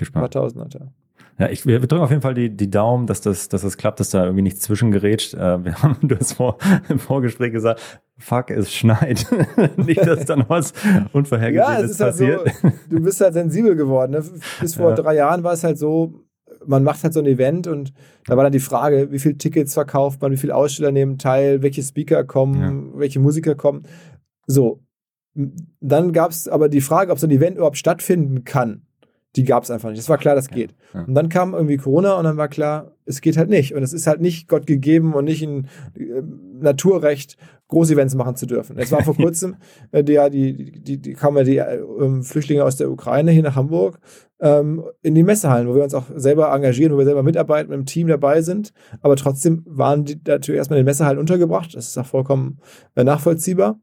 [0.00, 0.16] gespannt.
[0.16, 0.74] ein paar Tausend hat?
[0.74, 0.92] Ja.
[1.38, 4.00] Ja, ich, wir drücken auf jeden Fall die, die Daumen, dass das, dass das klappt,
[4.00, 5.34] dass da irgendwie nichts zwischengerätscht.
[5.34, 7.80] Äh, wir haben, du hast vor, im Vorgespräch gesagt,
[8.18, 9.26] fuck, es schneit.
[9.76, 10.72] Nicht, dass dann was
[11.12, 12.40] Unvorhergesehenes ja, passiert.
[12.40, 14.12] Halt so, du bist halt sensibel geworden.
[14.12, 14.24] Ne?
[14.60, 14.96] Bis vor ja.
[14.96, 16.22] drei Jahren war es halt so,
[16.66, 17.92] man macht halt so ein Event und
[18.26, 21.62] da war dann die Frage, wie viele Tickets verkauft man, wie viele Aussteller nehmen teil,
[21.62, 22.98] welche Speaker kommen, ja.
[23.00, 23.82] welche Musiker kommen.
[24.46, 24.80] So.
[25.80, 28.82] Dann gab es aber die Frage, ob so ein Event überhaupt stattfinden kann
[29.36, 29.98] die gab es einfach nicht.
[29.98, 30.74] Es war klar, das geht.
[30.92, 31.04] Ja.
[31.04, 33.74] Und dann kam irgendwie Corona und dann war klar, es geht halt nicht.
[33.74, 36.22] Und es ist halt nicht Gott gegeben und nicht ein äh,
[36.60, 37.36] Naturrecht,
[37.68, 38.76] Großevents machen zu dürfen.
[38.78, 39.56] Es war vor kurzem,
[39.90, 43.56] äh, die, die, die, die kamen ja die äh, Flüchtlinge aus der Ukraine hier nach
[43.56, 43.98] Hamburg
[44.40, 47.78] ähm, in die Messehallen, wo wir uns auch selber engagieren, wo wir selber mitarbeiten, mit
[47.78, 48.74] dem Team dabei sind.
[49.00, 51.74] Aber trotzdem waren die natürlich erstmal in den Messehallen untergebracht.
[51.74, 52.58] Das ist auch vollkommen
[52.94, 53.80] äh, nachvollziehbar.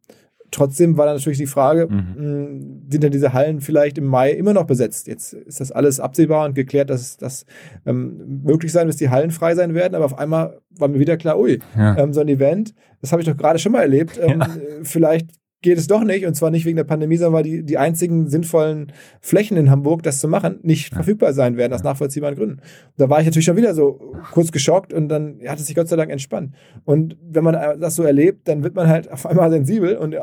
[0.51, 1.95] Trotzdem war dann natürlich die Frage, mhm.
[1.95, 5.07] mh, hm, sind denn diese Hallen vielleicht im Mai immer noch besetzt?
[5.07, 7.45] Jetzt ist das alles absehbar und geklärt, dass das
[7.85, 9.95] ähm, möglich sein wird, dass die Hallen frei sein werden.
[9.95, 11.97] Aber auf einmal war mir wieder klar, ui, ja.
[11.97, 14.19] ähm, so ein Event, das habe ich doch gerade schon mal erlebt.
[14.29, 14.47] Ähm, ja.
[14.83, 15.29] Vielleicht
[15.61, 18.27] geht es doch nicht, und zwar nicht wegen der Pandemie, sondern weil die, die einzigen
[18.27, 20.95] sinnvollen Flächen in Hamburg, das zu machen, nicht ja.
[20.95, 22.61] verfügbar sein werden, aus nachvollziehbaren Gründen.
[22.97, 25.89] Da war ich natürlich schon wieder so kurz geschockt und dann hat es sich Gott
[25.89, 26.53] sei Dank entspannt.
[26.85, 30.19] Und wenn man das so erlebt, dann wird man halt auf einmal sensibel und äh,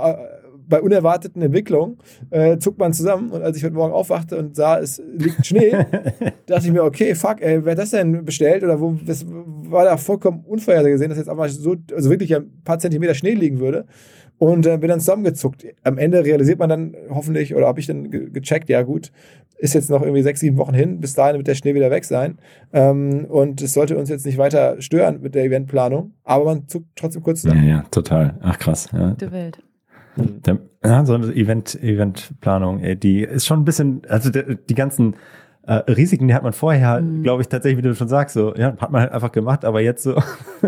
[0.68, 1.98] bei unerwarteten Entwicklungen
[2.30, 5.70] äh, zuckt man zusammen und als ich heute Morgen aufwachte und sah, es liegt Schnee,
[6.46, 9.84] dachte ich mir, okay, fuck, ey, wer hat das denn bestellt oder wo, das war
[9.84, 13.86] da vollkommen unvorhergesehen, dass jetzt einfach so, also wirklich ein paar Zentimeter Schnee liegen würde
[14.38, 15.66] und äh, bin dann zusammengezuckt.
[15.82, 19.12] Am Ende realisiert man dann hoffentlich, oder habe ich dann ge gecheckt, ja gut,
[19.58, 22.04] ist jetzt noch irgendwie sechs, sieben Wochen hin, bis dahin wird der Schnee wieder weg
[22.04, 22.38] sein.
[22.72, 26.88] Ähm, und es sollte uns jetzt nicht weiter stören mit der Eventplanung, aber man zuckt
[26.96, 27.64] trotzdem kurz zusammen.
[27.64, 28.38] Ja, ja, total.
[28.42, 28.88] Ach krass.
[28.92, 29.12] Ja.
[29.12, 29.58] Die Welt.
[30.16, 34.74] Der, ja, so eine Event, Eventplanung, ey, die ist schon ein bisschen, also der, die
[34.74, 35.14] ganzen
[35.66, 37.22] äh, Risiken, die hat man vorher, mhm.
[37.22, 39.80] glaube ich, tatsächlich, wie du schon sagst, so, ja, hat man halt einfach gemacht, aber
[39.80, 40.14] jetzt so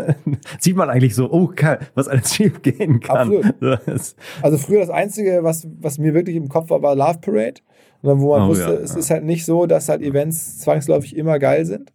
[0.58, 1.52] sieht man eigentlich so, oh,
[1.94, 3.32] was alles schief gehen kann.
[3.32, 4.14] Absolut.
[4.42, 7.60] also früher das Einzige, was, was mir wirklich im Kopf war, war Love Parade.
[8.02, 8.98] Und dann, wo man oh, wusste, ja, es ja.
[8.98, 11.92] ist halt nicht so, dass halt Events zwangsläufig immer geil sind.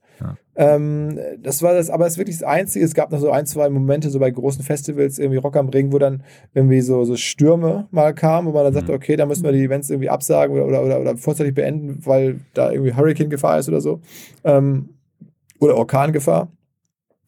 [0.56, 2.86] Ähm, das war das, aber es ist wirklich das Einzige.
[2.86, 5.92] Es gab noch so ein, zwei Momente, so bei großen Festivals, irgendwie Rock am Ring,
[5.92, 8.78] wo dann irgendwie so, so Stürme mal kamen, wo man dann mhm.
[8.78, 12.06] sagte, okay, da müssen wir die Events irgendwie absagen oder, oder, oder, oder vorzeitig beenden,
[12.06, 14.00] weil da irgendwie Hurricane-Gefahr ist oder so.
[14.44, 14.90] Ähm,
[15.60, 16.50] oder Orkangefahr.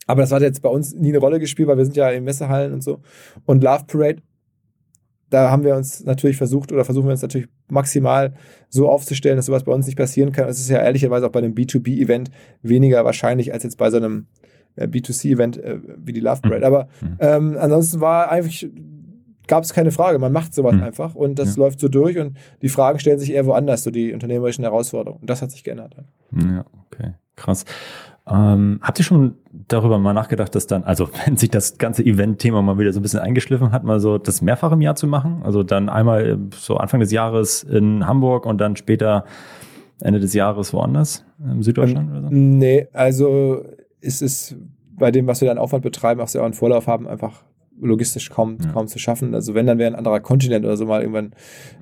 [0.08, 2.24] Aber das hat jetzt bei uns nie eine Rolle gespielt, weil wir sind ja in
[2.24, 3.00] Messehallen und so.
[3.46, 4.22] Und Love Parade
[5.36, 8.34] da haben wir uns natürlich versucht oder versuchen wir uns natürlich maximal
[8.70, 10.48] so aufzustellen, dass sowas bei uns nicht passieren kann.
[10.48, 14.28] Es ist ja ehrlicherweise auch bei einem B2B-Event weniger wahrscheinlich als jetzt bei so einem
[14.78, 16.60] äh, B2C-Event äh, wie die Love Parade.
[16.60, 16.64] Mhm.
[16.64, 17.18] Aber mhm.
[17.20, 18.70] ähm, ansonsten war eigentlich
[19.48, 20.20] gab es keine Frage.
[20.20, 20.84] Man macht sowas mhm.
[20.84, 21.64] einfach und das ja.
[21.64, 25.20] läuft so durch und die Fragen stellen sich eher woanders, so die unternehmerischen Herausforderungen.
[25.20, 25.98] Und das hat sich geändert.
[26.32, 27.66] Ja, okay, krass.
[28.28, 29.36] Ähm, habt ihr schon
[29.68, 33.04] darüber mal nachgedacht, dass dann, also wenn sich das ganze Event-Thema mal wieder so ein
[33.04, 35.42] bisschen eingeschliffen hat, mal so das mehrfach im Jahr zu machen?
[35.44, 39.26] Also dann einmal äh, so Anfang des Jahres in Hamburg und dann später
[40.02, 42.28] Ende des Jahres woanders, im Süddeutschland oder so?
[42.32, 43.64] Nee, also
[44.02, 44.56] ist es
[44.98, 47.44] bei dem, was wir dann Aufwand betreiben, auch sehr einen Vorlauf haben, einfach
[47.80, 48.72] logistisch kaum, ja.
[48.72, 49.34] kaum zu schaffen.
[49.36, 51.34] Also wenn, dann wäre ein anderer Kontinent oder so mal irgendwann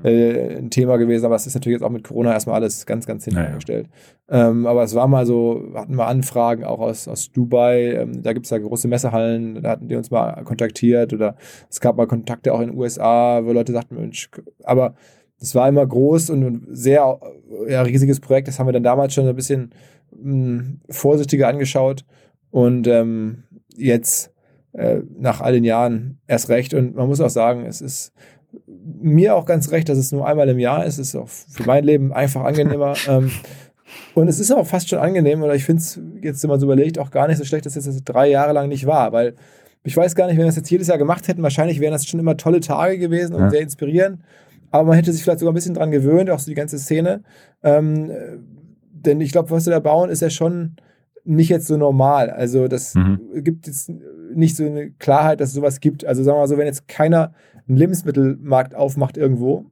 [0.03, 3.05] äh, ein Thema gewesen, aber es ist natürlich jetzt auch mit Corona erstmal alles ganz,
[3.05, 3.87] ganz hinten angestellt.
[4.29, 4.49] Ja.
[4.49, 8.33] Ähm, aber es war mal so, hatten wir Anfragen auch aus, aus Dubai, ähm, da
[8.33, 11.35] gibt es ja große Messehallen, da hatten die uns mal kontaktiert oder
[11.69, 14.29] es gab mal Kontakte auch in den USA, wo Leute sagten, Mensch,
[14.63, 14.95] aber
[15.39, 17.19] es war immer groß und ein sehr
[17.67, 19.73] ja, riesiges Projekt, das haben wir dann damals schon ein bisschen
[20.11, 22.05] mh, hm, vorsichtiger angeschaut
[22.49, 23.43] und ähm,
[23.75, 24.32] jetzt
[24.73, 26.73] äh, nach all den Jahren erst recht.
[26.73, 28.13] Und man muss auch sagen, es ist
[28.77, 30.99] mir auch ganz recht, dass es nur einmal im Jahr ist.
[30.99, 32.93] Es ist auch für mein Leben einfach angenehmer.
[33.07, 33.31] ähm,
[34.13, 36.65] Und es ist auch fast schon angenehm, oder ich finde es jetzt, wenn man so
[36.65, 39.35] überlegt, auch gar nicht so schlecht, dass es jetzt drei Jahre lang nicht war, weil
[39.83, 42.05] ich weiß gar nicht, wenn wir das jetzt jedes Jahr gemacht hätten, wahrscheinlich wären das
[42.05, 43.49] schon immer tolle Tage gewesen und ja.
[43.49, 44.21] sehr inspirierend.
[44.71, 47.21] Aber man hätte sich vielleicht sogar ein bisschen dran gewöhnt, auch so die ganze Szene.
[47.63, 48.11] Ähm,
[48.91, 50.77] denn ich glaube, was wir da bauen, ist ja schon
[51.23, 52.29] nicht jetzt so normal.
[52.29, 53.19] Also das mhm.
[53.43, 53.91] gibt jetzt
[54.33, 56.05] nicht so eine Klarheit, dass es sowas gibt.
[56.05, 57.33] Also sagen wir mal so, wenn jetzt keiner
[57.67, 59.65] einen Lebensmittelmarkt aufmacht irgendwo,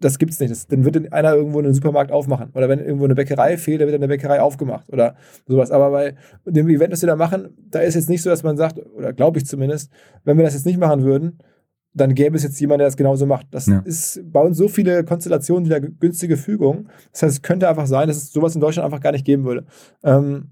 [0.00, 0.50] das gibt es nicht.
[0.50, 2.50] Das, dann wird einer irgendwo einen Supermarkt aufmachen.
[2.54, 5.70] Oder wenn irgendwo eine Bäckerei fehlt, dann wird eine Bäckerei aufgemacht oder sowas.
[5.70, 6.14] Aber bei
[6.46, 9.12] dem Event, das wir da machen, da ist jetzt nicht so, dass man sagt, oder
[9.12, 9.90] glaube ich zumindest,
[10.24, 11.38] wenn wir das jetzt nicht machen würden,
[11.94, 13.46] dann gäbe es jetzt jemanden, der das genauso macht.
[13.52, 13.78] Das ja.
[13.84, 16.88] ist bei uns so viele Konstellationen wieder günstige Fügung.
[17.12, 19.44] Das heißt, es könnte einfach sein, dass es sowas in Deutschland einfach gar nicht geben
[19.44, 19.64] würde.
[20.02, 20.50] Ähm,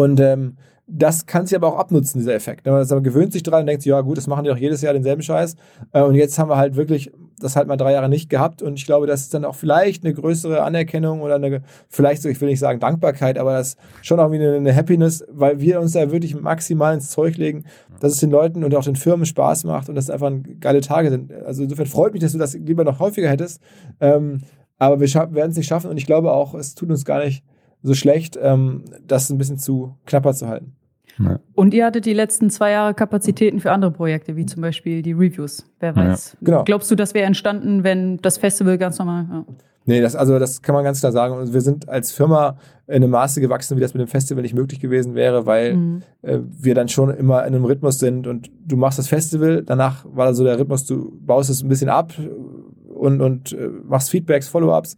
[0.00, 2.66] und ähm, das kann sich aber auch abnutzen, dieser Effekt.
[2.66, 5.22] Man gewöhnt sich dran und denkt, ja gut, das machen die doch jedes Jahr denselben
[5.22, 5.54] Scheiß.
[5.92, 8.62] Äh, und jetzt haben wir halt wirklich das halt mal drei Jahre nicht gehabt.
[8.62, 12.40] Und ich glaube, das ist dann auch vielleicht eine größere Anerkennung oder eine, vielleicht ich
[12.40, 16.10] will nicht sagen Dankbarkeit, aber das schon auch wieder eine Happiness, weil wir uns da
[16.10, 17.64] wirklich maximal ins Zeug legen,
[18.00, 20.80] dass es den Leuten und auch den Firmen Spaß macht und dass es einfach geile
[20.80, 21.32] Tage sind.
[21.32, 23.60] Also insofern freut mich, dass du das lieber noch häufiger hättest.
[24.00, 24.40] Ähm,
[24.78, 27.44] aber wir werden es nicht schaffen und ich glaube auch, es tut uns gar nicht
[27.82, 30.76] so schlecht, ähm, das ein bisschen zu knapper zu halten.
[31.18, 31.38] Ja.
[31.54, 35.12] Und ihr hattet die letzten zwei Jahre Kapazitäten für andere Projekte, wie zum Beispiel die
[35.12, 35.66] Reviews.
[35.78, 36.32] Wer weiß.
[36.32, 36.38] Ja.
[36.42, 36.64] Genau.
[36.64, 39.26] Glaubst du, das wäre entstanden, wenn das Festival ganz normal.
[39.30, 39.44] Ja.
[39.86, 41.52] Nee, das, also das kann man ganz klar sagen.
[41.52, 44.78] wir sind als Firma in einem Maße gewachsen, wie das mit dem Festival nicht möglich
[44.78, 46.02] gewesen wäre, weil mhm.
[46.22, 50.04] äh, wir dann schon immer in einem Rhythmus sind und du machst das Festival, danach
[50.04, 52.12] war da so der Rhythmus, du baust es ein bisschen ab
[52.94, 54.96] und, und äh, machst Feedbacks, Follow-ups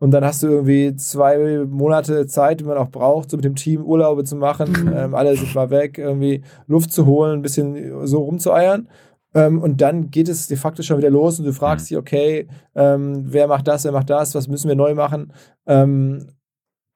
[0.00, 3.54] und dann hast du irgendwie zwei Monate Zeit, die man auch braucht, so mit dem
[3.54, 4.72] Team Urlaube zu machen.
[4.72, 4.92] Mhm.
[4.96, 8.88] Ähm, alle sind mal weg, irgendwie Luft zu holen, ein bisschen so rumzueiern.
[9.34, 11.88] Ähm, und dann geht es de facto schon wieder los und du fragst mhm.
[11.88, 15.34] dich, okay, ähm, wer macht das, wer macht das, was müssen wir neu machen?
[15.66, 16.28] Ähm,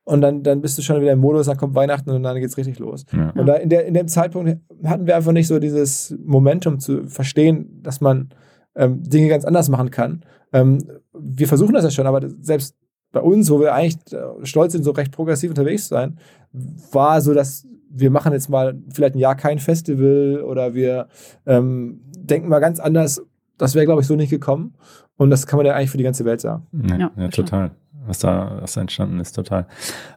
[0.05, 2.49] und dann, dann bist du schon wieder im Modus, dann kommt Weihnachten und dann geht
[2.49, 3.05] es richtig los.
[3.13, 3.31] Ja.
[3.37, 7.07] Und da in, der, in dem Zeitpunkt hatten wir einfach nicht so dieses Momentum zu
[7.07, 8.31] verstehen, dass man
[8.75, 10.25] ähm, Dinge ganz anders machen kann.
[10.55, 10.79] Ähm,
[11.13, 12.77] wir versuchen das ja schon, aber selbst
[13.15, 16.19] bei uns, wo wir eigentlich äh, stolz sind, so recht progressiv unterwegs zu sein,
[16.93, 21.07] war so, dass wir machen jetzt mal vielleicht ein Jahr kein Festival oder wir
[21.47, 23.23] ähm, denken mal ganz anders.
[23.57, 24.75] Das wäre, glaube ich, so nicht gekommen.
[25.17, 26.67] Und das kann man ja eigentlich für die ganze Welt sagen.
[26.89, 27.71] Ja, ja, ja total.
[28.07, 29.67] Was da, was da entstanden ist, total.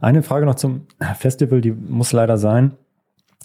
[0.01, 0.87] Eine Frage noch zum
[1.19, 2.71] Festival, die muss leider sein.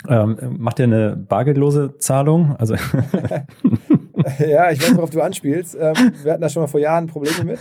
[0.09, 2.57] Ähm, macht ihr eine bargeldlose Zahlung?
[2.57, 2.75] Also
[4.39, 5.77] ja, ich weiß, worauf du anspielst.
[5.81, 7.59] Ähm, wir hatten da schon mal vor Jahren Probleme mit.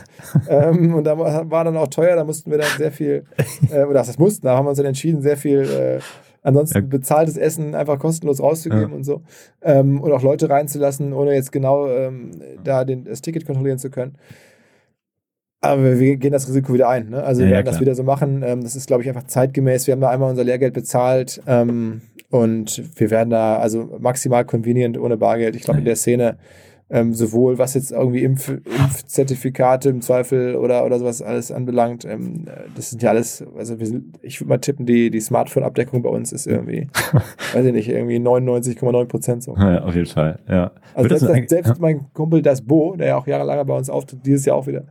[0.48, 3.26] Ähm, und da war dann auch teuer, da mussten wir dann sehr viel,
[3.72, 6.00] äh, oder das mussten, da haben wir uns dann entschieden, sehr viel äh,
[6.44, 6.86] ansonsten ja.
[6.86, 8.96] bezahltes Essen einfach kostenlos rauszugeben ja.
[8.96, 9.22] und so.
[9.62, 12.32] Ähm, und auch Leute reinzulassen, ohne jetzt genau ähm,
[12.64, 14.16] da den, das Ticket kontrollieren zu können.
[15.62, 17.10] Aber wir gehen das Risiko wieder ein.
[17.10, 17.24] Ne?
[17.24, 18.42] Also ja, wir werden das wieder so machen.
[18.44, 19.86] Ähm, das ist, glaube ich, einfach zeitgemäß.
[19.86, 21.42] Wir haben da einmal unser Lehrgeld bezahlt.
[21.46, 25.56] Ähm, und wir werden da also maximal convenient ohne Bargeld.
[25.56, 26.38] Ich glaube, in der Szene
[26.92, 32.46] ähm, sowohl was jetzt irgendwie Impf Impfzertifikate im Zweifel oder, oder sowas alles anbelangt, ähm,
[32.76, 36.10] das sind ja alles, also wir sind, ich würde mal tippen, die, die Smartphone-Abdeckung bei
[36.10, 36.90] uns ist irgendwie,
[37.54, 39.56] weiß ich nicht, irgendwie 99,9 Prozent so.
[39.56, 40.72] Ja, auf jeden Fall, ja.
[40.94, 41.76] Also selbst, selbst ja.
[41.80, 44.84] mein Kumpel Das Bo, der ja auch jahrelang bei uns auftritt, dieses Jahr auch wieder,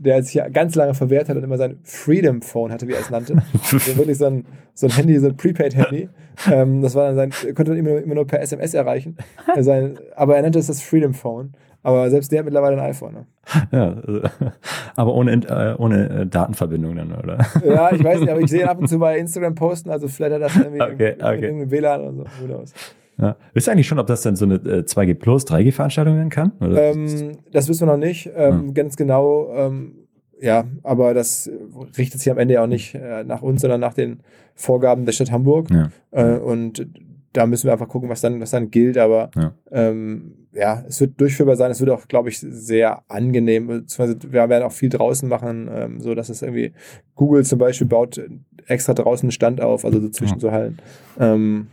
[0.00, 3.00] der sich ja ganz lange verwehrt hat und immer sein Freedom Phone hatte, wie er
[3.00, 3.34] es nannte.
[3.72, 6.08] also wirklich so ein, so ein Handy, so ein Prepaid-Handy.
[6.50, 9.16] Ähm, das war dann sein, konnte man immer, immer nur per SMS erreichen.
[9.60, 11.52] sein, aber er nannte es das Freedom Phone.
[11.82, 13.14] Aber selbst der hat mittlerweile ein iPhone.
[13.14, 13.26] Ne?
[13.72, 14.20] Ja, also,
[14.96, 17.38] aber ohne, äh, ohne äh, Datenverbindung dann, oder?
[17.64, 20.06] Ja, ich weiß nicht, aber ich sehe ihn ab und zu bei Instagram posten, also
[20.06, 21.36] vielleicht hat das irgendwie okay, okay.
[21.36, 22.24] in irgendeinem WLAN oder so.
[22.24, 22.74] Who knows.
[23.18, 23.36] Ja.
[23.52, 26.52] Wisst ihr eigentlich schon, ob das dann so eine äh, 2G Plus, 3G-Veranstaltung werden kann?
[26.60, 28.30] Ähm, das wissen wir noch nicht.
[28.34, 28.72] Ähm, ja.
[28.72, 29.52] Ganz genau.
[29.54, 29.92] Ähm,
[30.40, 31.50] ja, aber das
[31.98, 34.20] richtet sich am Ende ja auch nicht äh, nach uns, sondern nach den
[34.54, 35.68] Vorgaben der Stadt Hamburg.
[35.70, 35.90] Ja.
[36.12, 36.86] Äh, und
[37.32, 38.96] da müssen wir einfach gucken, was dann, was dann gilt.
[38.96, 39.52] Aber ja.
[39.70, 41.70] Ähm, ja, es wird durchführbar sein.
[41.70, 43.68] Es wird auch, glaube ich, sehr angenehm.
[43.68, 46.72] Beziehungsweise wir werden auch viel draußen machen, ähm, so dass es irgendwie
[47.14, 48.20] Google zum Beispiel baut
[48.66, 50.40] extra draußen einen Stand auf, also so zwischen ja.
[50.40, 50.78] so Hallen.
[51.18, 51.66] Ähm.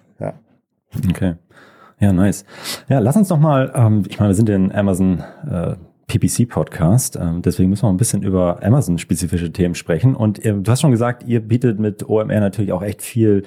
[1.10, 1.36] Okay.
[2.00, 2.46] Ja, nice.
[2.90, 5.76] Ja, lass uns noch mal, ähm, ich meine, wir sind in Amazon äh,
[6.08, 10.16] PPC-Podcast, ähm, deswegen müssen wir ein bisschen über Amazon-spezifische Themen sprechen.
[10.16, 13.44] Und äh, du hast schon gesagt, ihr bietet mit OMR natürlich auch echt viel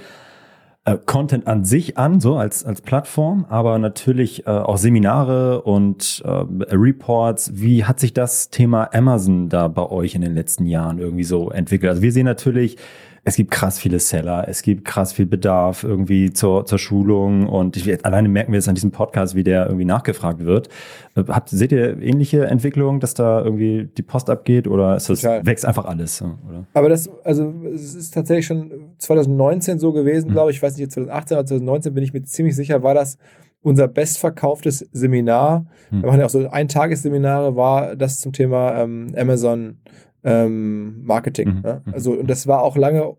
[0.85, 6.23] äh, Content an sich an, so als, als Plattform, aber natürlich äh, auch Seminare und
[6.25, 6.29] äh,
[6.75, 7.53] Reports.
[7.55, 11.51] Wie hat sich das Thema Amazon da bei euch in den letzten Jahren irgendwie so
[11.51, 11.91] entwickelt?
[11.91, 12.77] Also wir sehen natürlich
[13.25, 17.77] es gibt krass viele Seller, es gibt krass viel Bedarf irgendwie zur, zur Schulung und
[17.77, 20.69] ich, alleine merken wir jetzt an diesem Podcast, wie der irgendwie nachgefragt wird.
[21.15, 25.23] Äh, habt, seht ihr ähnliche Entwicklungen, dass da irgendwie die Post abgeht oder ist das,
[25.23, 26.23] wächst einfach alles?
[26.23, 26.67] Oder?
[26.75, 30.33] Aber das, also es ist tatsächlich schon 2019 so gewesen, mhm.
[30.33, 33.19] glaube ich, ich weiß nicht, 2018 oder 2019 bin ich mir ziemlich sicher, war das
[33.63, 35.67] unser bestverkauftes Seminar.
[35.91, 36.03] Mhm.
[36.03, 39.79] Wir machen ja auch so Eintagesseminare, war das zum Thema ähm, Amazon
[40.25, 41.57] ähm, Marketing.
[41.57, 41.61] Mhm.
[41.63, 41.83] Ne?
[41.93, 43.17] Also, und das war auch lange,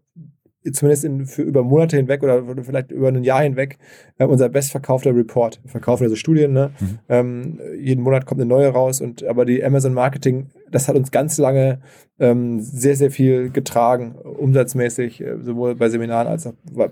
[0.71, 3.79] zumindest in, für über Monate hinweg oder vielleicht über ein Jahr hinweg,
[4.17, 5.59] äh, unser bestverkaufter Report.
[5.63, 6.71] Wir verkaufen also Studien, ne?
[6.79, 6.99] Mhm.
[7.09, 11.11] Ähm, jeden Monat kommt eine neue raus und aber die Amazon Marketing, das hat uns
[11.11, 11.79] ganz lange
[12.19, 16.87] ähm, sehr, sehr viel getragen, umsatzmäßig, äh, sowohl bei Seminaren als auch bei,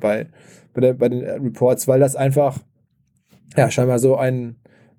[0.73, 2.57] bei, der, bei den Reports, weil das einfach
[3.55, 4.55] ja scheinbar so ein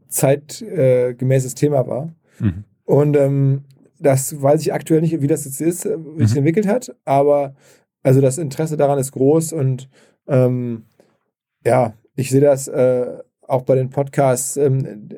[0.09, 2.13] zeitgemäßes äh, Thema war.
[2.39, 2.65] Mhm.
[2.85, 3.65] Und ähm,
[4.01, 6.39] das weiß ich aktuell nicht, wie das jetzt ist, äh, wie sich mhm.
[6.39, 7.55] entwickelt hat, aber
[8.03, 9.89] also das Interesse daran ist groß und
[10.27, 10.85] ähm,
[11.65, 15.09] ja, ich sehe das äh, auch bei den Podcasts, ähm,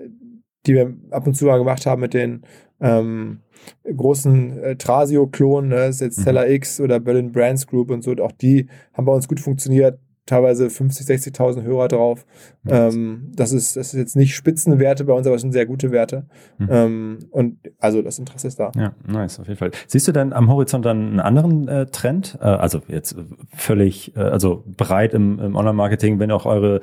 [0.66, 2.42] die wir ab und zu mal gemacht haben mit den
[2.80, 3.40] ähm,
[3.84, 6.36] großen äh, Trasio-Klonen, ne, das ist jetzt mhm.
[6.36, 9.98] X oder Berlin Brands Group und so, und auch die haben bei uns gut funktioniert
[10.26, 12.24] teilweise 50, 60.000 Hörer drauf.
[12.66, 15.90] Ähm, das, ist, das ist jetzt nicht Spitzenwerte bei uns, aber es sind sehr gute
[15.90, 16.26] Werte.
[16.58, 16.68] Mhm.
[16.70, 18.70] Ähm, und also das Interesse ist da.
[18.76, 19.72] Ja, nice, auf jeden Fall.
[19.88, 22.38] Siehst du denn am Horizont dann einen anderen äh, Trend?
[22.40, 23.16] Äh, also jetzt
[23.54, 26.80] völlig, äh, also breit im, im Online-Marketing, wenn auch eure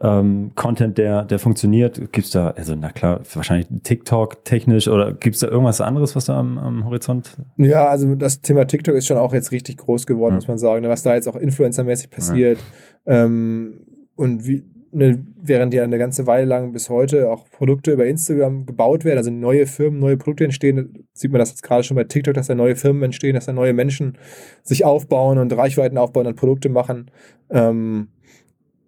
[0.00, 2.12] ähm, Content, der, der funktioniert?
[2.12, 6.38] Gibt's da, also na klar, wahrscheinlich TikTok technisch oder gibt's da irgendwas anderes, was da
[6.38, 7.36] am, am Horizont?
[7.56, 10.36] Ja, also das Thema TikTok ist schon auch jetzt richtig groß geworden, ja.
[10.36, 12.58] muss man sagen, ne, was da jetzt auch influencermäßig passiert.
[13.06, 13.24] Ja.
[13.24, 13.80] Ähm,
[14.16, 14.64] und wie,
[14.94, 19.18] ne, während ja eine ganze Weile lang bis heute auch Produkte über Instagram gebaut werden,
[19.18, 22.46] also neue Firmen, neue Produkte entstehen, sieht man das jetzt gerade schon bei TikTok, dass
[22.46, 24.16] da neue Firmen entstehen, dass da neue Menschen
[24.62, 27.10] sich aufbauen und Reichweiten aufbauen und Produkte machen.
[27.50, 28.08] Ähm,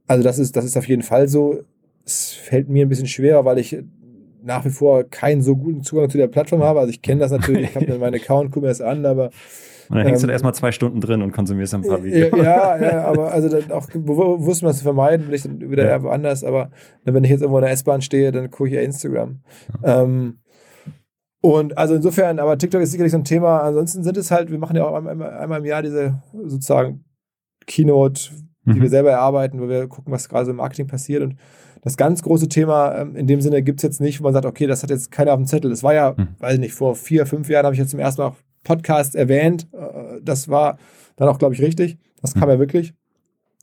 [0.06, 1.60] also das ist, das ist auf jeden Fall so.
[2.04, 3.76] Es fällt mir ein bisschen schwerer, weil ich
[4.42, 6.78] nach wie vor keinen so guten Zugang zu der Plattform habe.
[6.78, 9.30] Also ich kenne das natürlich, ich habe dann meinen Account, gucke mir das an, aber
[9.88, 12.30] und dann hängst ähm, du da erstmal zwei Stunden drin und konsumierst ein paar Videos.
[12.36, 16.02] Ja, ja, aber also dann auch bewusst mal zu vermeiden, bin ich dann wieder ja.
[16.02, 16.70] woanders, aber
[17.04, 19.40] wenn ich jetzt irgendwo in der S-Bahn stehe, dann gucke ich ja Instagram.
[19.82, 20.02] Ja.
[20.02, 20.38] Ähm,
[21.40, 23.60] und also insofern, aber TikTok ist sicherlich so ein Thema.
[23.60, 27.04] Ansonsten sind es halt, wir machen ja auch einmal, einmal im Jahr diese sozusagen
[27.66, 28.30] Keynote,
[28.66, 28.82] die mhm.
[28.82, 31.22] wir selber erarbeiten, wo wir gucken, was gerade so im Marketing passiert.
[31.22, 31.36] Und
[31.82, 34.46] das ganz große Thema ähm, in dem Sinne gibt es jetzt nicht, wo man sagt,
[34.46, 35.70] okay, das hat jetzt keiner auf dem Zettel.
[35.70, 36.28] Das war ja, mhm.
[36.40, 38.32] weiß ich nicht, vor vier, fünf Jahren habe ich jetzt zum ersten Mal
[38.64, 39.68] Podcast erwähnt.
[39.72, 40.78] Äh, das war
[41.16, 41.98] dann auch, glaube ich, richtig.
[42.20, 42.54] Das kam mhm.
[42.54, 42.92] ja wirklich.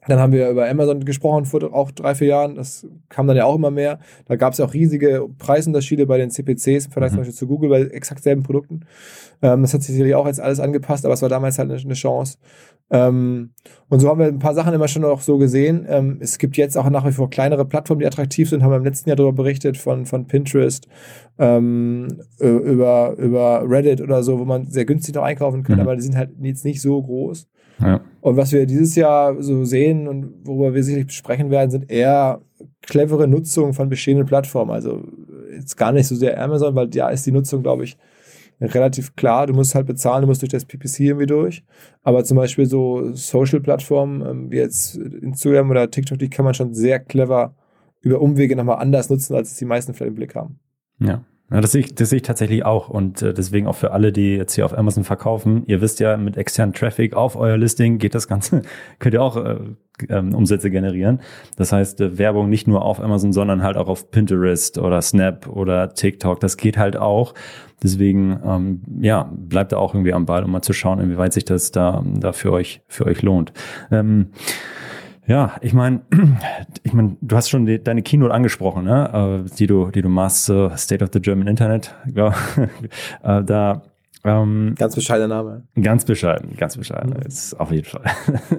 [0.08, 2.56] Dann haben wir über Amazon gesprochen vor auch drei, vier Jahren.
[2.56, 4.00] Das kam dann ja auch immer mehr.
[4.26, 7.16] Da gab es ja auch riesige Preisunterschiede bei den CPCs im Vergleich mhm.
[7.16, 8.82] zum Beispiel zu Google bei exakt selben Produkten.
[9.42, 11.80] Ähm, das hat sich sicherlich auch jetzt alles angepasst, aber es war damals halt eine,
[11.80, 12.38] eine Chance.
[12.90, 13.52] Ähm,
[13.90, 15.86] und so haben wir ein paar Sachen immer schon auch so gesehen.
[15.88, 18.78] Ähm, es gibt jetzt auch nach wie vor kleinere Plattformen, die attraktiv sind, haben wir
[18.78, 20.88] im letzten Jahr darüber berichtet, von, von Pinterest
[21.40, 22.08] ähm,
[22.40, 25.82] über, über Reddit oder so, wo man sehr günstig noch einkaufen kann, mhm.
[25.82, 27.48] aber die sind halt jetzt nicht so groß.
[27.80, 28.02] Ja.
[28.22, 32.42] Und was wir dieses Jahr so sehen und worüber wir sicherlich besprechen werden, sind eher
[32.82, 34.72] clevere Nutzung von bestehenden Plattformen.
[34.72, 35.04] Also
[35.54, 37.98] jetzt gar nicht so sehr Amazon, weil da ist die Nutzung, glaube ich,
[38.62, 39.48] relativ klar.
[39.48, 41.64] Du musst halt bezahlen, du musst durch das PPC irgendwie durch.
[42.02, 46.74] Aber zum Beispiel so Social-Plattformen ähm, wie jetzt Instagram oder TikTok, die kann man schon
[46.74, 47.56] sehr clever
[48.02, 50.60] über Umwege nochmal anders nutzen, als es die meisten vielleicht im Blick haben.
[51.00, 51.24] Ja.
[51.52, 54.12] Ja, das sehe ich, das sehe ich tatsächlich auch und äh, deswegen auch für alle,
[54.12, 55.64] die jetzt hier auf Amazon verkaufen.
[55.68, 58.64] Ihr wisst ja, mit externen Traffic auf euer Listing geht das Ganze,
[59.00, 59.58] könnt ihr auch äh,
[60.10, 61.22] ähm, Umsätze generieren.
[61.58, 65.48] Das heißt, äh, Werbung nicht nur auf Amazon, sondern halt auch auf Pinterest oder Snap
[65.48, 66.40] oder TikTok.
[66.40, 67.34] Das geht halt auch.
[67.84, 71.46] Deswegen, ähm, ja, bleibt da auch irgendwie am Ball, um mal zu schauen, inwieweit sich
[71.46, 73.52] das da, da für euch, für euch lohnt.
[73.92, 74.30] Ähm,
[75.26, 76.02] ja, ich meine,
[76.84, 79.44] ich mein, du hast schon die, deine Keynote angesprochen, ne?
[79.46, 81.96] Äh, die du, die du machst, uh, State of the German Internet.
[82.14, 82.34] Ja.
[83.24, 83.82] äh, da
[84.26, 85.64] ähm, ganz bescheidener Name.
[85.82, 87.12] Ganz bescheiden, ganz bescheiden.
[87.12, 87.28] Mhm.
[87.28, 88.04] Ist auf jeden Fall.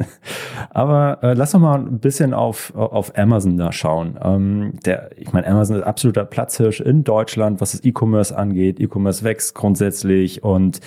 [0.70, 4.18] Aber äh, lass doch mal ein bisschen auf, auf Amazon da schauen.
[4.22, 8.78] Ähm, der, ich meine, Amazon ist absoluter Platzhirsch in Deutschland, was das E-Commerce angeht.
[8.78, 10.80] E-Commerce wächst grundsätzlich und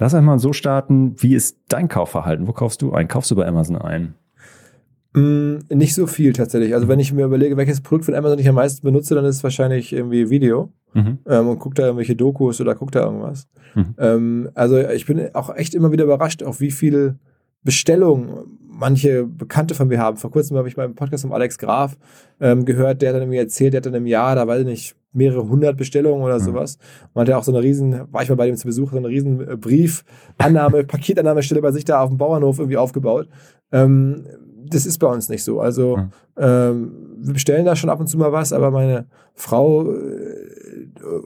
[0.00, 1.14] lass einmal so starten.
[1.18, 2.48] Wie ist dein Kaufverhalten?
[2.48, 3.06] Wo kaufst du ein?
[3.06, 4.14] Kaufst du bei Amazon ein?
[5.14, 6.74] Mm, nicht so viel tatsächlich.
[6.74, 9.36] Also wenn ich mir überlege, welches Produkt von Amazon ich am meisten benutze, dann ist
[9.36, 10.72] es wahrscheinlich irgendwie Video.
[10.94, 11.18] Mhm.
[11.26, 13.46] Ähm, und gucke da irgendwelche Dokus oder gucke da irgendwas.
[13.74, 13.94] Mhm.
[13.98, 17.18] Ähm, also ich bin auch echt immer wieder überrascht, auf wie viele
[17.62, 20.16] Bestellungen manche Bekannte von mir haben.
[20.16, 21.98] Vor kurzem habe ich mal im Podcast von Alex Graf
[22.40, 24.66] ähm, gehört, der hat dann irgendwie erzählt, der hat dann im Jahr, da weiß ich
[24.66, 26.78] nicht, mehrere hundert Bestellungen oder sowas.
[27.14, 28.98] Man hat ja auch so eine riesen, war ich mal bei dem zu Besuch, so
[28.98, 33.28] eine riesen äh, Briefannahme, Paketannahmestelle bei sich da auf dem Bauernhof irgendwie aufgebaut.
[33.72, 34.24] Ähm,
[34.68, 35.60] das ist bei uns nicht so.
[35.60, 36.10] Also Mhm.
[36.36, 40.48] ähm, wir bestellen da schon ab und zu mal was, aber meine Frau, äh,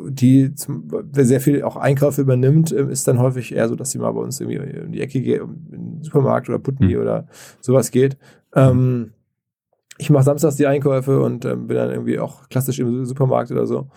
[0.08, 3.98] die zum, sehr viel auch Einkäufe übernimmt, äh, ist dann häufig eher so, dass sie
[3.98, 7.00] mal bei uns irgendwie in die Ecke geht, in den Supermarkt oder Putney Mhm.
[7.02, 7.26] oder
[7.60, 8.16] sowas geht.
[8.54, 9.12] Ähm,
[9.98, 13.66] ich mache samstags die Einkäufe und ähm, bin dann irgendwie auch klassisch im Supermarkt oder
[13.66, 13.88] so.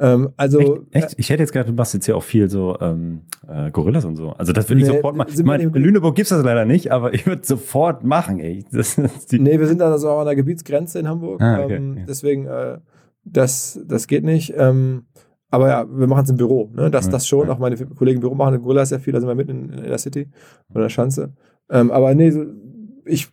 [0.00, 1.04] Ähm, also Echt?
[1.04, 1.14] Echt?
[1.18, 4.16] Ich hätte jetzt gedacht, du machst jetzt ja auch viel so ähm, äh, Gorillas und
[4.16, 4.30] so.
[4.30, 5.30] Also das würde ich Nee, sofort machen.
[5.32, 8.64] Ich meine, in Lüneburg gibt's das leider nicht, aber ich würde sofort machen, ey.
[8.72, 8.96] Das
[9.30, 11.40] die, Nee, wir sind dann also auch an der Gebietsgrenze in Hamburg.
[11.42, 12.04] Ah, okay, ähm, ja.
[12.06, 12.78] Deswegen, äh,
[13.24, 14.54] das, das geht nicht.
[14.56, 15.06] Ähm,
[15.50, 16.70] aber ja, wir machen es im Büro.
[16.74, 16.90] Ne?
[16.90, 17.50] Das, das schon.
[17.50, 19.12] Auch meine Kollegen im Büro machen in Gorilla sehr viel.
[19.12, 20.30] Da sind wir mitten in, in der City
[20.70, 21.34] oder der Schanze.
[21.68, 22.46] Ähm, aber nee, so,
[23.04, 23.28] ich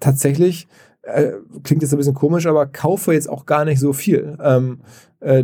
[0.00, 0.66] tatsächlich
[1.02, 4.36] äh, klingt jetzt ein bisschen komisch, aber kaufe jetzt auch gar nicht so viel.
[4.42, 4.84] Ähm, äh,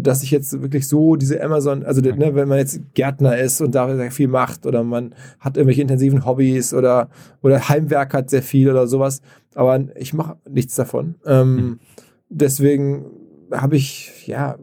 [0.00, 2.18] dass ich jetzt wirklich so diese Amazon, also Mhm.
[2.18, 5.82] ne, wenn man jetzt Gärtner ist und da sehr viel macht oder man hat irgendwelche
[5.82, 7.08] intensiven Hobbys oder,
[7.42, 9.22] oder Heimwerk hat sehr viel oder sowas,
[9.54, 11.14] aber ich mache nichts davon.
[11.26, 11.78] Ähm, Mhm.
[12.28, 13.04] Deswegen
[13.50, 14.56] habe ich, ja,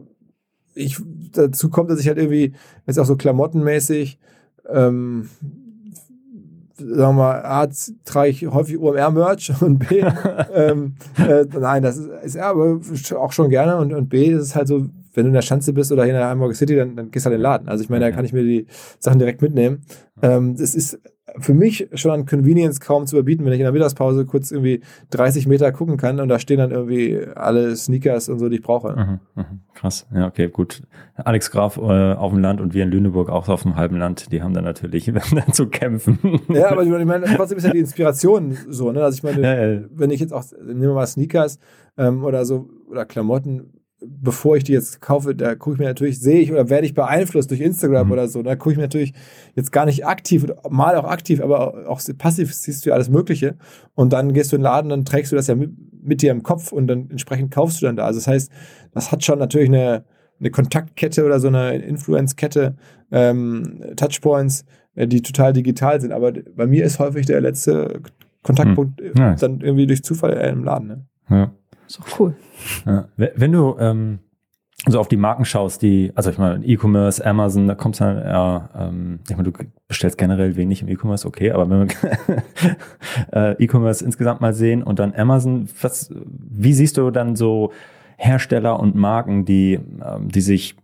[0.74, 0.98] ich,
[1.32, 2.52] dazu kommt, dass ich halt irgendwie
[2.86, 4.18] jetzt auch so klamottenmäßig,
[4.68, 5.28] ähm,
[6.76, 7.68] sagen wir mal, A,
[8.04, 10.00] trage ich häufig OMR-Merch und B,
[10.54, 12.80] ähm, äh, nein, das ist, ist ja, aber
[13.16, 15.72] auch schon gerne und, und B, ist es halt so, wenn du in der Schanze
[15.72, 17.68] bist oder hier in der Hamburger City, dann, dann gehst du halt in den Laden.
[17.68, 18.66] Also ich meine, da kann ich mir die
[18.98, 19.82] Sachen direkt mitnehmen.
[20.22, 21.00] Ähm, das ist
[21.38, 24.80] für mich schon an Convenience kaum zu überbieten, wenn ich in der Mittagspause kurz irgendwie
[25.10, 28.62] 30 Meter gucken kann und da stehen dann irgendwie alle Sneakers und so, die ich
[28.62, 28.96] brauche.
[28.96, 29.60] Mhm, mhm.
[29.74, 30.82] Krass, ja, okay, gut.
[31.14, 31.80] Alex Graf äh,
[32.14, 34.64] auf dem Land und wir in Lüneburg auch auf dem halben Land, die haben dann
[34.64, 36.18] natürlich dann zu kämpfen.
[36.48, 39.04] Ja, aber ich meine, trotzdem ist ja die Inspiration so, ne?
[39.04, 39.80] Also ich meine, Ja, ja.
[39.92, 41.58] wenn ich jetzt auch, nehmen wir mal Sneakers
[41.96, 46.20] ähm, oder so, oder Klamotten, bevor ich die jetzt kaufe, da gucke ich mir natürlich,
[46.20, 48.12] sehe ich oder werde ich beeinflusst durch Instagram Mhm.
[48.12, 49.12] oder so, da gucke ich mir natürlich
[49.54, 53.56] jetzt gar nicht aktiv, mal auch aktiv, aber auch passiv siehst du ja alles Mögliche
[53.94, 55.70] und dann gehst du in den Laden, dann trägst du das ja mit,
[56.02, 58.06] mit dir im Kopf und dann entsprechend kaufst du dann da.
[58.06, 58.50] Also das heißt,
[58.92, 60.04] das hat schon natürlich eine,
[60.38, 62.76] eine Kontaktkette oder so eine Influence-Kette,
[63.12, 68.00] ähm, Touchpoints, äh, die total digital sind, aber bei mir ist häufig der letzte
[68.42, 69.40] Kontaktpunkt äh, Nice.
[69.40, 70.88] dann irgendwie durch Zufall äh, im Laden.
[70.88, 71.04] Ne?
[71.28, 71.52] Ja.
[71.90, 72.36] Ist doch cool.
[72.86, 73.08] Ja.
[73.16, 74.20] Wenn du ähm,
[74.86, 78.18] so auf die Marken schaust, die, also ich meine, E-Commerce, Amazon, da kommst du dann
[78.18, 82.42] eher, ähm, ich meine, du bestellst generell wenig im E-Commerce, okay, aber wenn wir
[83.58, 87.72] äh, E-Commerce insgesamt mal sehen und dann Amazon, was, wie siehst du dann so
[88.16, 90.76] Hersteller und Marken, die, ähm, die sich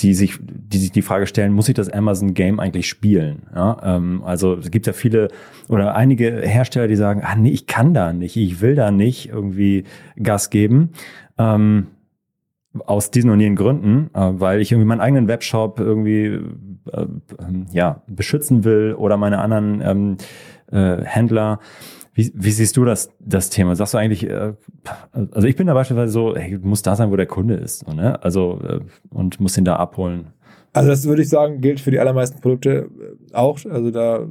[0.00, 3.44] die sich, die sich die Frage stellen, muss ich das Amazon Game eigentlich spielen?
[3.54, 5.28] Ja, ähm, also es gibt ja viele
[5.68, 9.28] oder einige Hersteller, die sagen, ah nee, ich kann da nicht, ich will da nicht
[9.30, 9.84] irgendwie
[10.22, 10.90] Gas geben.
[11.38, 11.88] Ähm,
[12.84, 16.40] aus diesen und jenen Gründen, äh, weil ich irgendwie meinen eigenen Webshop irgendwie
[16.92, 17.06] äh,
[17.72, 20.16] ja beschützen will oder meine anderen ähm,
[20.70, 21.60] äh, Händler.
[22.16, 23.76] Wie, wie siehst du das, das Thema?
[23.76, 24.54] Sagst du eigentlich, äh,
[25.12, 27.92] also ich bin da beispielsweise so, hey, muss da sein, wo der Kunde ist, so,
[27.92, 28.22] ne?
[28.24, 30.28] Also äh, und muss ihn da abholen.
[30.72, 32.88] Also das würde ich sagen, gilt für die allermeisten Produkte
[33.30, 33.58] äh, auch.
[33.66, 34.26] Also da,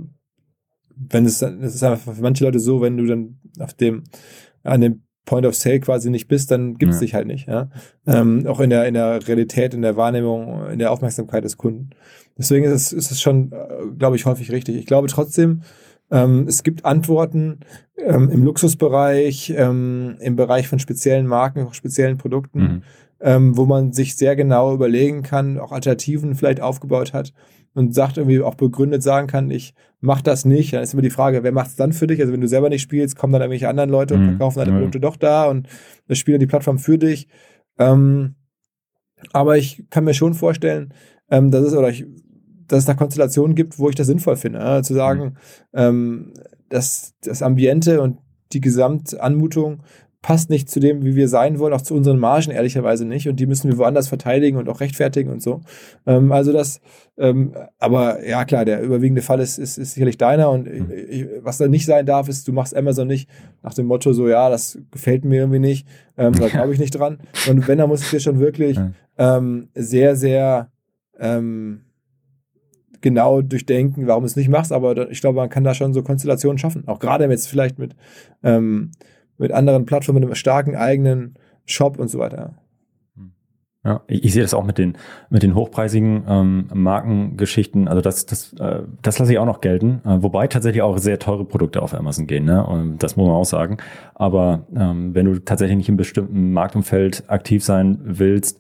[0.96, 4.04] wenn es, dann- es ist einfach für manche Leute so, wenn du dann auf dem,
[4.64, 7.06] an dem Point of Sale quasi nicht bist, dann gibt es Ja.
[7.06, 7.48] dich halt nicht.
[7.48, 7.70] Ja?
[8.08, 11.90] Ähm, auch in der, in der Realität, in der Wahrnehmung, in der Aufmerksamkeit des Kunden.
[12.38, 13.52] Deswegen ist es, ist es schon,
[13.98, 14.76] glaube ich, häufig richtig.
[14.76, 15.62] Ich glaube trotzdem,
[16.12, 17.60] ähm, es gibt Antworten
[17.98, 22.82] ähm, im Luxusbereich, ähm, im Bereich von speziellen Marken, speziellen Produkten Mhm.
[23.22, 27.34] ähm, wo man sich sehr genau überlegen kann, auch Alternativen vielleicht aufgebaut hat
[27.74, 30.74] und sagt irgendwie auch begründet sagen kann, ich mach das nicht.
[30.74, 32.20] Dann ist immer die Frage, wer macht es dann für dich?
[32.22, 34.30] Also wenn du selber nicht spielst, kommen dann irgendwelche anderen Leute und Mhm.
[34.32, 34.78] verkaufen deine Ja.
[34.78, 35.68] Produkte doch da und
[36.08, 37.28] das spielen die Plattform für dich.
[37.80, 38.36] Ähm,
[39.32, 40.94] aber ich kann mir schon vorstellen,
[41.32, 42.06] ähm, dass es oder ich,
[42.68, 45.36] dass es da Konstellationen gibt, wo ich das sinnvoll finde, äh, zu sagen,
[45.74, 46.34] ähm,
[46.70, 48.18] dass das Ambiente und
[48.54, 49.82] die Gesamtanmutung
[50.22, 53.30] passt nicht zu dem, wie wir sein wollen, auch zu unseren Margen ehrlicherweise nicht.
[53.30, 55.62] Und die müssen wir woanders verteidigen und auch rechtfertigen und so.
[56.08, 56.82] Ähm, also das,
[57.16, 60.50] ähm, aber ja klar, der überwiegende Fall ist, ist, ist sicherlich deiner.
[60.50, 60.92] Und Mhm.
[61.10, 63.30] ich, was da nicht sein darf, ist, du machst Amazon nicht
[63.62, 65.88] nach dem Motto so, ja, das gefällt mir irgendwie nicht,
[66.18, 67.20] ähm, da glaube ich nicht dran.
[67.48, 68.80] Und wenn, dann muss ich dir schon wirklich
[69.20, 70.72] ähm, sehr, sehr
[71.20, 71.82] ähm,
[73.06, 76.02] genau durchdenken, warum du es nicht machst, aber ich glaube, man kann da schon so
[76.02, 76.88] Konstellationen schaffen.
[76.88, 77.96] Auch gerade jetzt vielleicht mit,
[78.42, 78.90] ähm,
[79.38, 81.36] mit anderen Plattformen, mit einem starken eigenen
[81.66, 82.56] Shop und so weiter.
[83.84, 84.98] Ja, ich, ich sehe das auch mit den
[85.30, 87.88] mit den hochpreisigen ähm, Markengeschichten.
[87.88, 90.02] Also das das äh, das lasse ich auch noch gelten.
[90.04, 92.46] Äh, wobei tatsächlich auch sehr teure Produkte auf Amazon gehen.
[92.46, 92.66] Ne?
[92.66, 93.78] Und das muss man auch sagen.
[94.16, 98.60] Aber ähm, wenn du tatsächlich nicht im bestimmten Marktumfeld aktiv sein willst,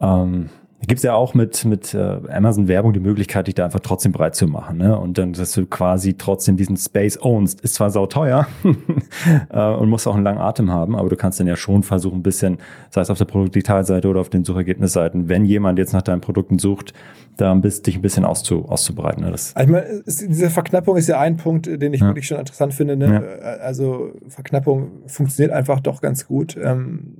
[0.00, 0.50] ähm,
[0.86, 4.12] gibt es ja auch mit, mit äh, Amazon Werbung die Möglichkeit, dich da einfach trotzdem
[4.12, 4.78] breit zu machen.
[4.78, 4.98] Ne?
[4.98, 7.60] Und dann, dass du quasi trotzdem diesen Space ownst.
[7.60, 8.46] Ist zwar sauteuer
[9.50, 12.20] äh, und musst auch einen langen Atem haben, aber du kannst dann ja schon versuchen,
[12.20, 12.58] ein bisschen,
[12.88, 16.58] sei es auf der Produktdetailseite oder auf den Suchergebnisseiten, wenn jemand jetzt nach deinen Produkten
[16.58, 16.94] sucht,
[17.36, 19.24] da bist, dich ein bisschen auszu, auszubreiten.
[19.24, 19.30] Ne?
[19.30, 22.08] Das also ich meine, diese Verknappung ist ja ein Punkt, den ich ja.
[22.08, 22.96] wirklich schon interessant finde.
[22.96, 23.38] Ne?
[23.40, 23.46] Ja.
[23.62, 26.58] Also Verknappung funktioniert einfach doch ganz gut.
[26.62, 27.16] Ähm,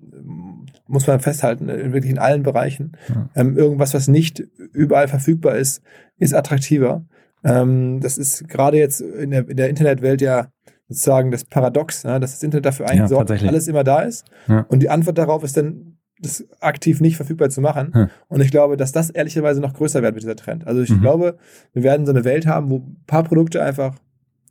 [0.91, 2.93] muss man festhalten, äh, wirklich in allen Bereichen.
[3.09, 3.29] Ja.
[3.37, 4.41] Ähm, irgendwas, was nicht
[4.73, 5.83] überall verfügbar ist,
[6.19, 7.05] ist attraktiver.
[7.45, 10.49] Ähm, das ist gerade jetzt in der, in der Internetwelt ja
[10.89, 12.19] sozusagen das Paradox, ne?
[12.19, 14.27] dass das Internet dafür eigentlich ja, sorgt, dass alles immer da ist.
[14.49, 14.67] Ja.
[14.69, 17.93] Und die Antwort darauf ist dann, das aktiv nicht verfügbar zu machen.
[17.95, 18.11] Ja.
[18.29, 20.67] Und ich glaube, dass das ehrlicherweise noch größer wird mit dieser Trend.
[20.67, 21.01] Also ich mhm.
[21.01, 21.39] glaube,
[21.73, 23.95] wir werden so eine Welt haben, wo ein paar Produkte einfach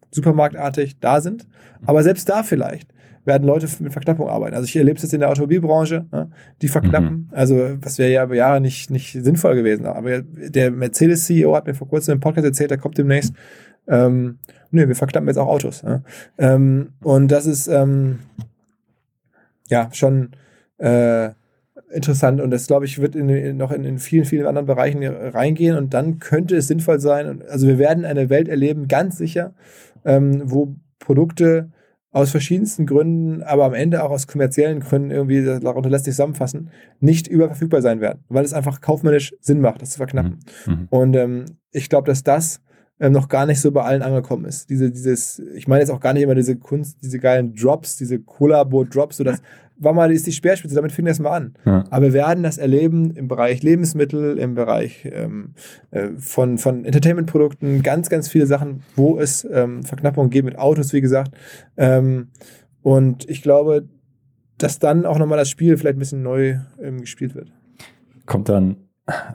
[0.10, 1.48] supermarktartig da sind.
[1.86, 2.92] Aber selbst da vielleicht
[3.30, 4.54] werden Leute mit Verknappung arbeiten.
[4.54, 6.30] Also ich erlebe es jetzt in der Automobilbranche, ne,
[6.62, 7.10] die verknappen.
[7.10, 7.28] Mhm.
[7.32, 9.86] Also was wäre ja über Jahre nicht, nicht sinnvoll gewesen.
[9.86, 13.34] Aber der Mercedes-CEO hat mir vor kurzem im Podcast erzählt, der kommt demnächst.
[13.88, 14.40] Ähm,
[14.72, 15.84] nö, wir verknappen jetzt auch Autos.
[15.84, 16.04] Ne?
[16.38, 18.20] Ähm, und das ist ähm,
[19.70, 20.32] ja schon
[20.78, 21.30] äh,
[21.92, 25.04] interessant und das glaube ich wird in, in, noch in, in, vielen, vielen anderen Bereichen
[25.04, 27.44] reingehen und dann könnte es sinnvoll sein.
[27.48, 29.54] Also wir werden eine Welt erleben, ganz sicher,
[30.06, 31.70] ähm, wo Produkte
[32.12, 36.72] aus verschiedensten Gründen, aber am Ende auch aus kommerziellen Gründen irgendwie, darunter lässt sich zusammenfassen,
[37.00, 40.40] nicht überverfügbar sein werden, weil es einfach kaufmännisch Sinn macht, das zu verknappen.
[40.66, 40.74] Mhm.
[40.74, 40.88] mhm.
[40.90, 42.62] Und ähm, ich glaube, dass das
[43.00, 44.70] ähm, noch gar nicht so bei allen angekommen ist.
[44.70, 48.20] Diese, dieses, ich meine jetzt auch gar nicht immer diese Kunst, diese geilen Drops, diese
[48.20, 49.42] Kollabo-Drops, so dass
[49.80, 51.54] war mal, ist die Speerspitze, damit fing das mal an.
[51.66, 51.86] Ja.
[51.90, 55.54] Aber wir werden das erleben im Bereich Lebensmittel, im Bereich ähm,
[55.92, 60.94] äh, von, von Entertainment-Produkten, ganz, ganz viele Sachen, wo es ähm, Verknappungen gibt mit Autos,
[60.94, 61.32] wie gesagt.
[61.78, 62.28] Ähm,
[62.82, 63.88] und ich glaube,
[64.58, 67.52] dass dann auch nochmal das Spiel vielleicht ein bisschen neu ähm, gespielt wird.
[68.26, 68.78] Kommt dann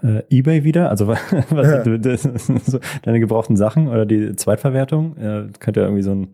[0.03, 0.91] äh, eBay wieder?
[0.91, 1.83] Also was, ja.
[3.03, 5.17] deine gebrauchten Sachen oder die Zweitverwertung?
[5.17, 6.29] Äh, könnte ja irgendwie so ein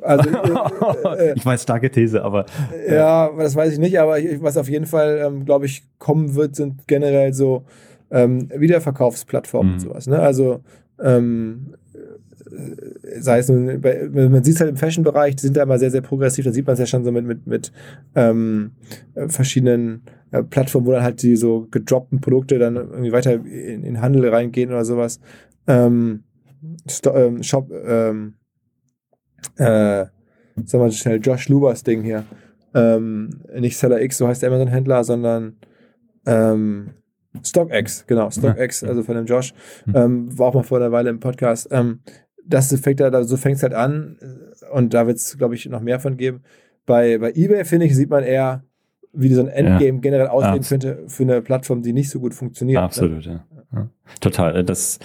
[0.00, 0.30] also,
[1.04, 2.46] äh, äh, ich weiß, starke These, aber.
[2.72, 5.84] Äh, ja, das weiß ich nicht, aber ich, was auf jeden Fall, ähm, glaube ich,
[5.98, 7.64] kommen wird, sind generell so
[8.10, 9.78] ähm, Wiederverkaufsplattformen mhm.
[9.78, 10.06] und sowas.
[10.06, 10.18] Ne?
[10.18, 10.60] Also,
[11.00, 11.74] ähm,
[12.50, 15.78] äh, sei es nun, bei, man sieht es halt im Fashion-Bereich, die sind da immer
[15.78, 17.72] sehr, sehr progressiv, da sieht man es ja schon so mit, mit, mit
[18.14, 18.72] ähm,
[19.28, 20.02] verschiedenen
[20.32, 24.28] äh, Plattformen, wo dann halt die so gedroppten Produkte dann irgendwie weiter in, in Handel
[24.28, 25.20] reingehen oder sowas.
[25.66, 26.24] Ähm,
[26.88, 28.34] Sto ähm, Shop, ähm,
[29.56, 30.06] äh,
[30.64, 32.24] sag mal schnell, Josh Lubers Ding hier.
[32.74, 35.56] Ähm, nicht Seller X, so heißt der Amazon-Händler, sondern
[36.26, 36.90] ähm,
[37.42, 39.52] StockX, genau, StockX, also von dem Josh,
[39.84, 39.96] hm.
[39.96, 41.68] ähm, war auch mal vor einer Weile im Podcast.
[41.70, 42.00] Ähm,
[42.44, 44.18] das fängt da, so fängt es halt an
[44.72, 46.42] und da wird es, glaube ich, noch mehr von geben.
[46.86, 48.64] Bei, bei eBay, finde ich, sieht man eher,
[49.12, 50.00] wie so ein Endgame ja.
[50.00, 52.80] generell aussehen Abs könnte für eine Plattform, die nicht so gut funktioniert.
[52.80, 52.84] Ne?
[52.84, 53.44] Absolut, ne?
[53.72, 53.78] ja.
[53.78, 53.88] ja.
[54.20, 54.64] Total.
[54.64, 54.98] Das,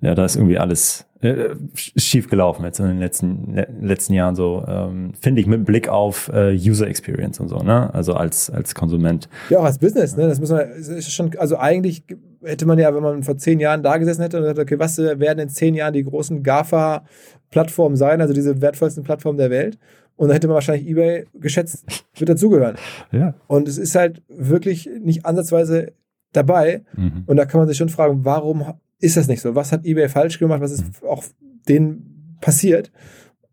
[0.00, 4.64] ja, da ist irgendwie alles äh, schief gelaufen jetzt in den letzten, letzten Jahren so,
[4.68, 7.92] ähm, finde ich mit Blick auf äh, User Experience und so, ne?
[7.94, 9.28] Also als, als Konsument.
[9.48, 10.28] Ja, auch als Business, ne?
[10.28, 12.04] Das muss man, ist schon, also eigentlich
[12.44, 14.98] hätte man ja, wenn man vor zehn Jahren da gesessen hätte und gesagt, okay, was
[14.98, 19.78] werden in zehn Jahren die großen GAFA-Plattformen sein, also diese wertvollsten Plattformen der Welt?
[20.16, 21.84] Und dann hätte man wahrscheinlich eBay geschätzt,
[22.16, 22.76] wird dazugehören.
[23.12, 23.34] Ja.
[23.48, 25.92] Und es ist halt wirklich nicht ansatzweise
[26.32, 26.82] dabei.
[26.94, 27.24] Mhm.
[27.26, 28.66] Und da kann man sich schon fragen, warum
[28.98, 29.54] ist das nicht so?
[29.54, 30.60] Was hat eBay falsch gemacht?
[30.60, 31.24] Was ist auch
[31.68, 32.92] denen passiert?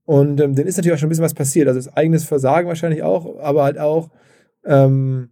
[0.05, 1.67] Und ähm, denen ist natürlich auch schon ein bisschen was passiert.
[1.67, 4.09] Also das eigenes Versagen wahrscheinlich auch, aber halt auch
[4.65, 5.29] ähm,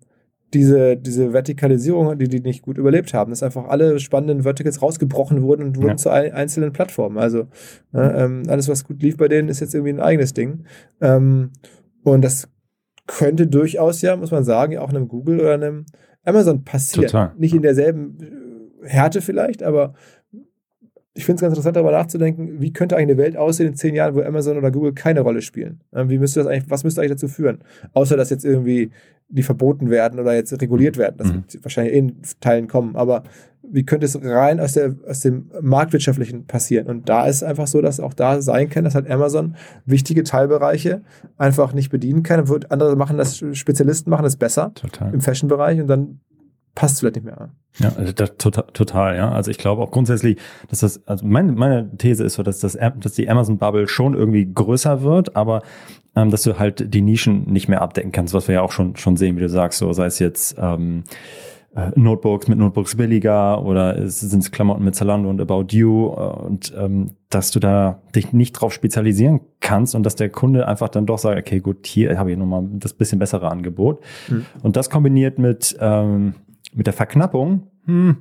[0.53, 5.41] diese, diese Vertikalisierung, die die nicht gut überlebt haben, dass einfach alle spannenden Verticals rausgebrochen
[5.41, 5.95] wurden und wurden ja.
[5.97, 7.17] zu ein, einzelnen Plattformen.
[7.17, 7.47] Also
[7.91, 10.65] ne, ähm, alles, was gut lief bei denen, ist jetzt irgendwie ein eigenes Ding.
[10.99, 11.51] Ähm,
[12.03, 12.49] und das
[13.07, 15.85] könnte durchaus ja, muss man sagen, auch einem Google oder einem
[16.23, 17.07] Amazon passieren.
[17.07, 17.33] Total.
[17.37, 18.17] Nicht in derselben
[18.83, 19.93] Härte vielleicht, aber
[21.13, 23.95] ich finde es ganz interessant, darüber nachzudenken, wie könnte eigentlich eine Welt aussehen in zehn
[23.95, 25.81] Jahren, wo Amazon oder Google keine Rolle spielen?
[25.93, 27.59] Ähm, wie müsste das eigentlich, was müsste eigentlich dazu führen?
[27.93, 28.91] Außer, dass jetzt irgendwie
[29.27, 31.15] die verboten werden oder jetzt reguliert werden.
[31.17, 31.35] Das mhm.
[31.35, 32.95] wird wahrscheinlich in Teilen kommen.
[32.95, 33.23] Aber
[33.63, 36.87] wie könnte es rein aus, der, aus dem Marktwirtschaftlichen passieren?
[36.87, 39.55] Und da ist es einfach so, dass auch da sein kann, dass halt Amazon
[39.85, 41.01] wichtige Teilbereiche
[41.37, 42.45] einfach nicht bedienen kann.
[42.69, 45.13] Andere machen das, Spezialisten machen das besser Total.
[45.13, 46.19] im Fashion-Bereich und dann
[46.75, 47.49] passt vielleicht nicht mehr.
[47.79, 49.31] Ja, also das, total, total, ja.
[49.31, 50.37] Also ich glaube auch grundsätzlich,
[50.69, 54.13] dass das, also meine, meine These ist so, dass das, dass die Amazon Bubble schon
[54.13, 55.61] irgendwie größer wird, aber
[56.15, 58.97] ähm, dass du halt die Nischen nicht mehr abdecken kannst, was wir ja auch schon
[58.97, 61.03] schon sehen, wie du sagst, so sei es jetzt ähm,
[61.75, 66.19] äh, Notebooks mit Notebooks billiger oder sind es Klamotten mit Zalando und About You äh,
[66.19, 70.89] und ähm, dass du da dich nicht drauf spezialisieren kannst und dass der Kunde einfach
[70.89, 74.01] dann doch sagt, okay, gut, hier habe ich nochmal das bisschen bessere Angebot.
[74.27, 74.45] Mhm.
[74.61, 76.35] Und das kombiniert mit, ähm,
[76.73, 78.17] mit der Verknappung, hm,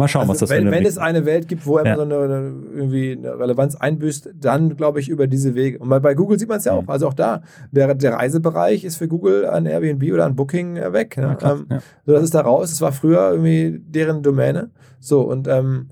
[0.00, 1.94] Mal schauen, also was das wenn, für Wenn es eine Welt gibt, wo ja.
[1.94, 5.78] so eine, eine, irgendwie eine Relevanz einbüßt, dann glaube ich über diese Wege.
[5.78, 6.84] Und bei Google sieht man es ja auch.
[6.84, 6.90] Mhm.
[6.90, 10.94] Also auch da, der, der Reisebereich ist für Google an Airbnb oder an Booking äh,
[10.94, 11.18] weg.
[11.18, 11.36] Ne?
[11.38, 11.78] Ja, ähm, ja.
[12.06, 12.72] So, das ist da raus.
[12.72, 14.70] Es war früher irgendwie deren Domäne.
[15.00, 15.90] So, und ähm,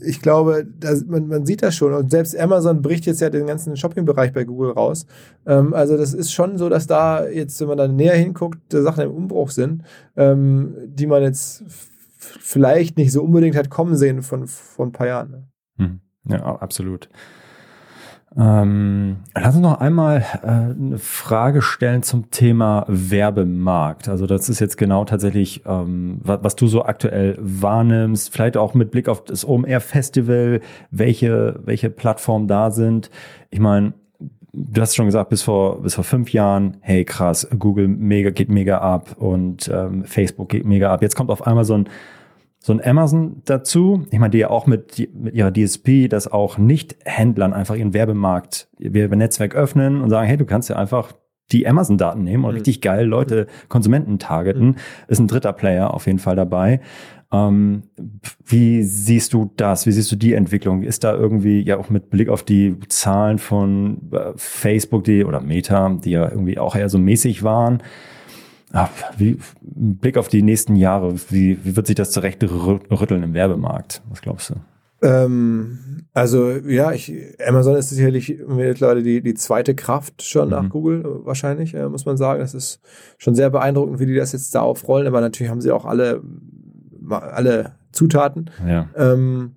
[0.00, 1.92] ich glaube, das, man, man sieht das schon.
[1.92, 5.06] Und selbst Amazon bricht jetzt ja den ganzen Shopping-Bereich bei Google raus.
[5.46, 9.04] Ähm, also das ist schon so, dass da jetzt, wenn man da näher hinguckt, Sachen
[9.04, 9.82] im Umbruch sind,
[10.16, 11.64] ähm, die man jetzt
[12.18, 15.30] vielleicht nicht so unbedingt hat kommen sehen von, von ein paar Jahren.
[15.30, 15.48] Ne?
[15.78, 16.00] Hm.
[16.28, 17.08] Ja, absolut.
[18.38, 24.08] Ähm, lass uns noch einmal äh, eine Frage stellen zum Thema Werbemarkt.
[24.08, 28.74] Also das ist jetzt genau tatsächlich, ähm, was, was, du so aktuell wahrnimmst, vielleicht auch
[28.74, 30.60] mit Blick auf das OMR Festival,
[30.90, 33.10] welche, welche Plattformen da sind.
[33.50, 33.94] Ich meine,
[34.52, 38.50] du hast schon gesagt, bis vor, bis vor fünf Jahren, hey krass, Google mega, geht
[38.50, 41.00] mega ab und ähm, Facebook geht mega ab.
[41.00, 41.88] Jetzt kommt auf einmal so ein
[42.66, 44.06] so ein Amazon dazu.
[44.10, 48.66] Ich meine, die ja auch mit, mit ihrer DSP, dass auch Nicht-Händlern einfach ihren Werbemarkt,
[48.80, 51.12] ihr Werbenetzwerk öffnen und sagen, hey, du kannst ja einfach
[51.52, 52.56] die Amazon-Daten nehmen und mhm.
[52.56, 54.66] richtig geil Leute, Konsumenten targeten.
[54.66, 54.76] Mhm.
[55.06, 56.80] Ist ein dritter Player auf jeden Fall dabei.
[57.32, 57.84] Ähm,
[58.44, 59.86] wie siehst du das?
[59.86, 60.82] Wie siehst du die Entwicklung?
[60.82, 65.40] Ist da irgendwie ja auch mit Blick auf die Zahlen von äh, Facebook, die oder
[65.40, 67.80] Meta, die ja irgendwie auch eher so mäßig waren,
[68.76, 73.32] Ah, wie, Blick auf die nächsten Jahre, wie, wie wird sich das zurecht rütteln im
[73.32, 74.02] Werbemarkt?
[74.10, 74.54] Was glaubst du?
[75.02, 75.78] Ähm,
[76.12, 77.12] also ja, ich,
[77.46, 80.50] Amazon ist sicherlich mittlerweile die, die zweite Kraft schon mhm.
[80.50, 82.40] nach Google wahrscheinlich, äh, muss man sagen.
[82.40, 82.80] Das ist
[83.18, 86.22] schon sehr beeindruckend, wie die das jetzt da aufrollen, aber natürlich haben sie auch alle,
[87.08, 88.50] alle Zutaten.
[88.66, 88.88] Ja.
[88.94, 89.56] Ähm,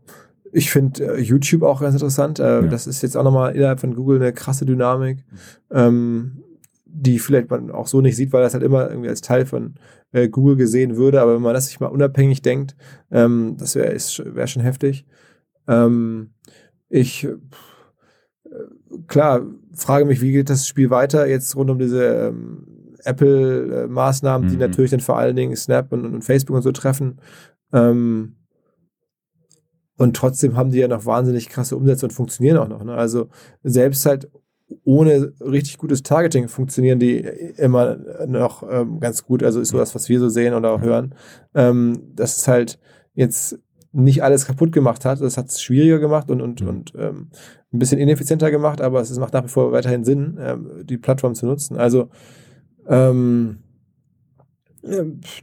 [0.52, 2.40] ich finde äh, YouTube auch ganz interessant.
[2.40, 2.68] Äh, ja.
[2.68, 5.24] Das ist jetzt auch nochmal innerhalb von Google eine krasse Dynamik.
[5.72, 6.44] Ähm,
[6.92, 9.76] die vielleicht man auch so nicht sieht, weil das halt immer irgendwie als Teil von
[10.12, 11.22] äh, Google gesehen würde.
[11.22, 12.76] Aber wenn man das sich mal unabhängig denkt,
[13.12, 15.06] ähm, das wäre wär schon heftig.
[15.68, 16.32] Ähm,
[16.90, 17.38] ich, äh,
[19.08, 24.52] klar, frage mich, wie geht das Spiel weiter jetzt rund um diese ähm, Apple-Maßnahmen, mhm.
[24.52, 27.20] die natürlich dann vor allen Dingen Snap und, und Facebook und so treffen.
[27.72, 28.36] Ähm,
[29.98, 32.84] und trotzdem haben die ja noch wahnsinnig krasse Umsätze und funktionieren auch noch.
[32.84, 32.94] Ne?
[32.94, 33.30] Also
[33.64, 34.30] selbst halt
[34.84, 37.98] ohne richtig gutes Targeting funktionieren die immer
[38.28, 39.44] noch ähm, ganz gut.
[39.44, 41.16] Also ist so das, was wir so sehen oder auch hören.
[41.56, 42.80] Ähm, dass es halt
[43.14, 43.60] jetzt
[43.92, 45.22] nicht alles kaputt gemacht hat.
[45.22, 46.68] Das hat es schwieriger gemacht und, und, mhm.
[46.68, 47.30] und ähm,
[47.74, 51.36] ein bisschen ineffizienter gemacht, aber es macht nach wie vor weiterhin Sinn, ähm, die Plattform
[51.36, 51.78] zu nutzen.
[51.78, 52.10] Also
[52.88, 53.60] ähm,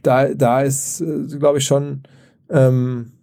[0.03, 2.03] da, da ist, äh, glaube ich, schon
[2.49, 3.13] ähm,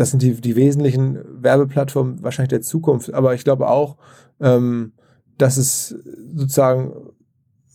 [0.00, 3.12] das sind die, die wesentlichen Werbeplattformen wahrscheinlich der Zukunft.
[3.12, 3.98] Aber ich glaube auch,
[4.40, 4.92] ähm,
[5.36, 5.94] dass es
[6.34, 6.94] sozusagen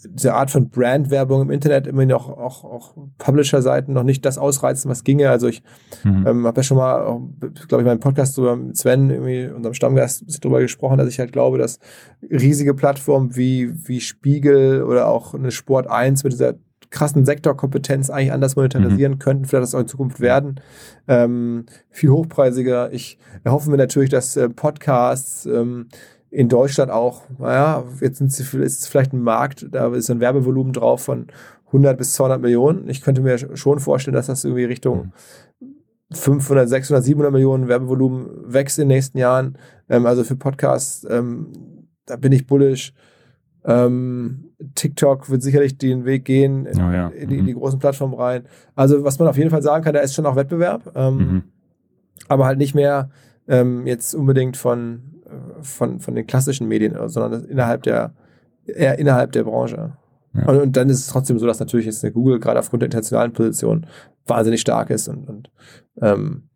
[0.09, 4.89] diese Art von Brandwerbung im Internet immer noch auch, auch Publisher-Seiten noch nicht das ausreizen,
[4.89, 5.29] was ginge.
[5.29, 5.61] Also ich
[6.03, 6.25] mhm.
[6.25, 7.21] ähm, habe ja schon mal,
[7.67, 11.31] glaube ich, meinen Podcast drüber mit Sven, irgendwie unserem Stammgast, darüber gesprochen, dass ich halt
[11.31, 11.77] glaube, dass
[12.23, 16.55] riesige Plattformen wie, wie Spiegel oder auch eine Sport 1 mit dieser
[16.89, 19.19] krassen Sektorkompetenz eigentlich anders monetarisieren mhm.
[19.19, 20.59] könnten, vielleicht das auch in Zukunft werden.
[21.07, 22.91] Ähm, viel hochpreisiger.
[22.91, 25.87] Ich erhoffe mir natürlich, dass äh, Podcasts ähm,
[26.29, 30.19] in Deutschland auch, naja, jetzt sind sie, ist es vielleicht ein Markt, da ist ein
[30.19, 31.27] Werbevolumen drauf von
[31.67, 32.89] 100 bis 200 Millionen.
[32.89, 35.13] Ich könnte mir schon vorstellen, dass das irgendwie Richtung
[36.11, 39.57] 500, 600, 700 Millionen Werbevolumen wächst in den nächsten Jahren.
[39.89, 41.51] Ähm, also für Podcasts, ähm,
[42.05, 42.93] da bin ich bullish.
[43.67, 47.07] Ähm, TikTok wird sicherlich den Weg gehen in, oh ja.
[47.09, 47.59] in, die, in, die, mhm.
[47.59, 48.43] großen Plattformen rein.
[48.75, 51.43] Also was man auf jeden Fall sagen kann, da ist schon auch Wettbewerb, ähm, mhm.
[52.27, 53.09] aber halt nicht mehr
[53.47, 55.01] ähm, jetzt unbedingt von,
[55.61, 58.13] von, von den klassischen Medien, sondern innerhalb der,
[58.65, 59.93] eher innerhalb der Branche.
[60.33, 60.45] Ja.
[60.47, 62.87] Und, und, dann ist es trotzdem so, dass natürlich jetzt eine Google gerade aufgrund der
[62.87, 63.87] internationalen Position
[64.27, 65.51] wahnsinnig stark ist und, und
[66.01, 66.49] ähm,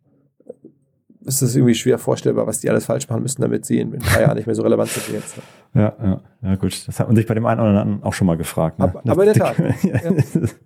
[1.36, 4.00] ist es irgendwie schwer vorstellbar, was die alles falsch machen müssen, damit sie in, in
[4.00, 5.36] drei Jahren nicht mehr so relevant sind wie jetzt.
[5.74, 6.86] Ja, ja, ja, gut.
[6.86, 8.78] Das hat man sich bei dem einen oder anderen auch schon mal gefragt.
[8.78, 8.84] Ne?
[8.84, 9.58] Aber, aber in der Tat.
[9.82, 10.00] ja,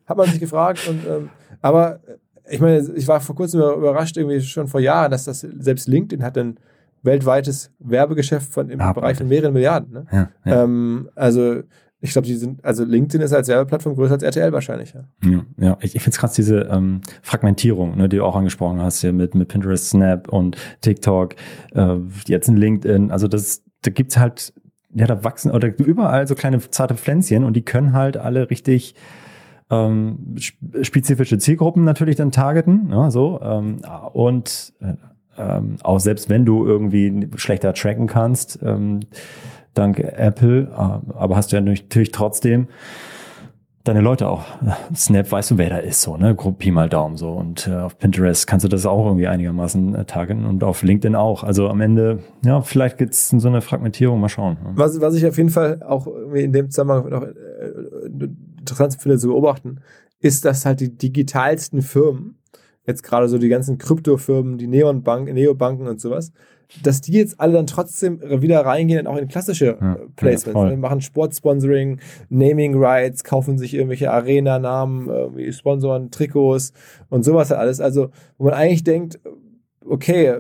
[0.07, 0.89] hat man sich gefragt.
[0.89, 1.29] Und, ähm,
[1.61, 2.01] aber
[2.49, 6.25] ich meine, ich war vor kurzem überrascht, irgendwie schon vor Jahren, dass das selbst LinkedIn
[6.25, 6.59] hat ein
[7.03, 9.03] weltweites Werbegeschäft von im Abartig.
[9.03, 9.93] Bereich von mehreren Milliarden.
[9.93, 10.07] Ne?
[10.11, 10.65] Ja, ja.
[10.65, 11.63] Ähm, also
[12.05, 14.93] ich glaube, die sind, also LinkedIn ist als Werbeplattform größer als RTL wahrscheinlich.
[14.93, 15.79] Ja, ja, ja.
[15.81, 19.15] ich, ich finde es krass, diese ähm, Fragmentierung, ne, die du auch angesprochen hast, hier
[19.15, 21.35] mit, mit Pinterest, Snap und TikTok,
[21.73, 21.97] äh,
[22.27, 23.11] jetzt in LinkedIn.
[23.11, 24.53] Also das, da gibt's halt,
[24.95, 28.95] ja, da wachsen oder überall so kleine zarte Pflänzchen und die können halt alle richtig
[29.71, 30.37] ähm,
[30.83, 33.81] spezifische Zielgruppen natürlich dann targeten, ja, so ähm,
[34.13, 34.93] und äh,
[35.39, 39.01] ähm, auch selbst wenn du irgendwie schlechter tracken kannst, ähm,
[39.75, 42.69] dank Apple, äh, aber hast du ja natürlich trotzdem
[43.85, 44.45] deine Leute auch.
[44.97, 46.35] Snap, weißt du, wer da ist, so, ne?
[46.35, 47.33] Pi mal Daumen so.
[47.33, 51.15] Und äh, auf Pinterest kannst du das auch irgendwie einigermaßen äh, targeten und auf LinkedIn
[51.15, 51.45] auch.
[51.45, 54.57] Also am Ende, ja, vielleicht gibt's so eine Fragmentierung, mal schauen.
[54.65, 54.73] Ne?
[54.75, 59.29] Was, was ich auf jeden Fall auch in dem Zusammenhang noch äh, interessant finde zu
[59.29, 59.81] beobachten,
[60.21, 62.39] ist, dass halt die digitalsten Firmen,
[62.87, 66.33] jetzt gerade so die ganzen Kryptofirmen, die Neonbank, Neobanken und sowas,
[66.83, 70.71] dass die jetzt alle dann trotzdem wieder reingehen, auch in klassische ja, Placements.
[70.71, 76.73] Ja, machen Sportsponsoring, Naming Rights, kaufen sich irgendwelche Arena-Namen, sponsoren Trikots
[77.11, 77.81] und sowas halt alles.
[77.81, 79.21] Also, wo man eigentlich denkt,
[79.87, 80.35] okay,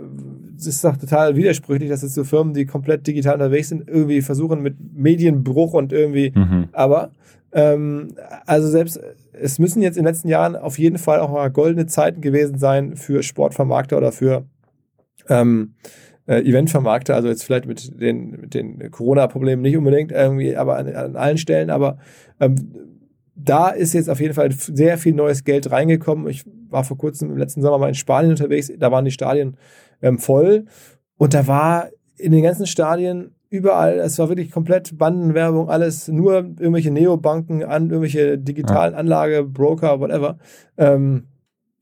[0.56, 4.22] es ist doch total widersprüchlich, dass jetzt so Firmen, die komplett digital unterwegs sind, irgendwie
[4.22, 6.68] versuchen mit Medienbruch und irgendwie, mhm.
[6.72, 7.10] aber
[7.52, 8.14] ähm,
[8.46, 9.00] also selbst,
[9.32, 12.58] es müssen jetzt in den letzten Jahren auf jeden Fall auch mal goldene Zeiten gewesen
[12.58, 14.44] sein für Sportvermarkter oder für
[15.28, 15.74] ähm,
[16.26, 20.88] äh, Eventvermarkter, also jetzt vielleicht mit den, mit den Corona-Problemen nicht unbedingt irgendwie, aber an,
[20.94, 21.98] an allen Stellen, aber
[22.40, 22.74] ähm,
[23.36, 26.28] da ist jetzt auf jeden Fall sehr viel neues Geld reingekommen.
[26.28, 29.56] Ich war vor kurzem im letzten Sommer mal in Spanien unterwegs, da waren die Stadien
[30.02, 30.66] ähm, voll
[31.16, 36.34] und da war in den ganzen Stadien überall, es war wirklich komplett Bandenwerbung, alles nur
[36.34, 40.38] irgendwelche Neobanken an, irgendwelche digitalen Anlage, Broker, whatever.
[40.76, 41.28] Ähm,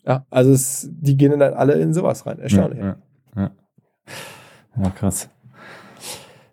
[0.06, 2.38] ja, also es, die gehen dann alle in sowas rein.
[2.40, 2.80] Erstaunlich.
[2.80, 2.96] Ja,
[3.36, 3.50] ja, ja.
[4.76, 5.28] Ja krass.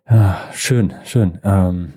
[0.10, 1.40] Ja, schön, schön.
[1.44, 1.94] Ähm,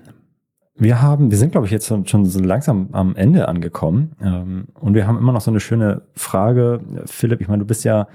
[0.75, 4.17] wir haben, wir sind, glaube ich, jetzt schon, so langsam am Ende angekommen.
[4.21, 6.81] Ähm, und wir haben immer noch so eine schöne Frage.
[7.07, 8.09] Philipp, ich meine, du bist ja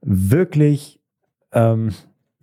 [0.00, 1.00] wirklich
[1.52, 1.90] ähm,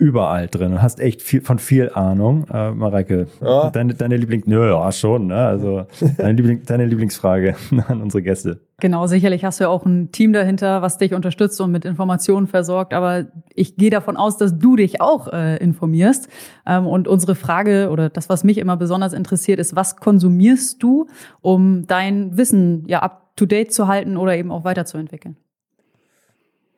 [0.01, 2.47] überall drin und hast echt viel, von viel Ahnung.
[2.51, 3.69] Äh, Mareike, ja.
[3.69, 4.47] deine, deine Lieblings...
[4.47, 5.27] Nö, ja, schon.
[5.27, 5.35] Ne?
[5.35, 5.85] Also
[6.17, 7.55] deine, Liebling, deine Lieblingsfrage
[7.87, 8.61] an unsere Gäste.
[8.79, 12.47] Genau, sicherlich hast du ja auch ein Team dahinter, was dich unterstützt und mit Informationen
[12.47, 12.95] versorgt.
[12.95, 16.29] Aber ich gehe davon aus, dass du dich auch äh, informierst.
[16.65, 21.05] Ähm, und unsere Frage oder das, was mich immer besonders interessiert, ist, was konsumierst du,
[21.41, 25.37] um dein Wissen ja up-to-date zu halten oder eben auch weiterzuentwickeln?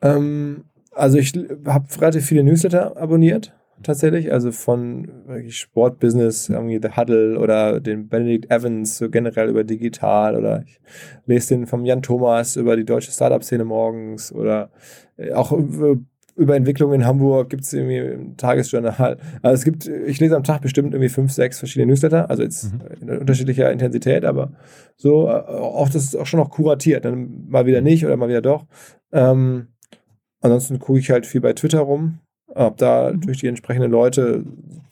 [0.02, 0.64] Ähm
[0.94, 1.32] also ich
[1.66, 4.32] habe relativ viele Newsletter abonniert, tatsächlich.
[4.32, 5.08] Also von
[5.48, 10.80] Sportbusiness, irgendwie The Huddle oder den Benedict Evans, so generell über digital oder ich
[11.26, 14.70] lese den vom Jan Thomas über die deutsche Startup-Szene morgens oder
[15.16, 15.96] äh, auch über,
[16.36, 19.18] über Entwicklung in Hamburg gibt es irgendwie im Tagesjournal.
[19.42, 22.72] Also es gibt, ich lese am Tag bestimmt irgendwie fünf, sechs verschiedene Newsletter, also jetzt
[22.72, 23.08] mhm.
[23.08, 24.52] in unterschiedlicher Intensität, aber
[24.96, 28.28] so äh, auch das ist auch schon noch kuratiert, dann mal wieder nicht oder mal
[28.28, 28.66] wieder doch.
[29.12, 29.68] Ähm,
[30.44, 32.18] Ansonsten gucke ich halt viel bei Twitter rum,
[32.48, 33.22] ob da mhm.
[33.22, 34.44] durch die entsprechenden Leute,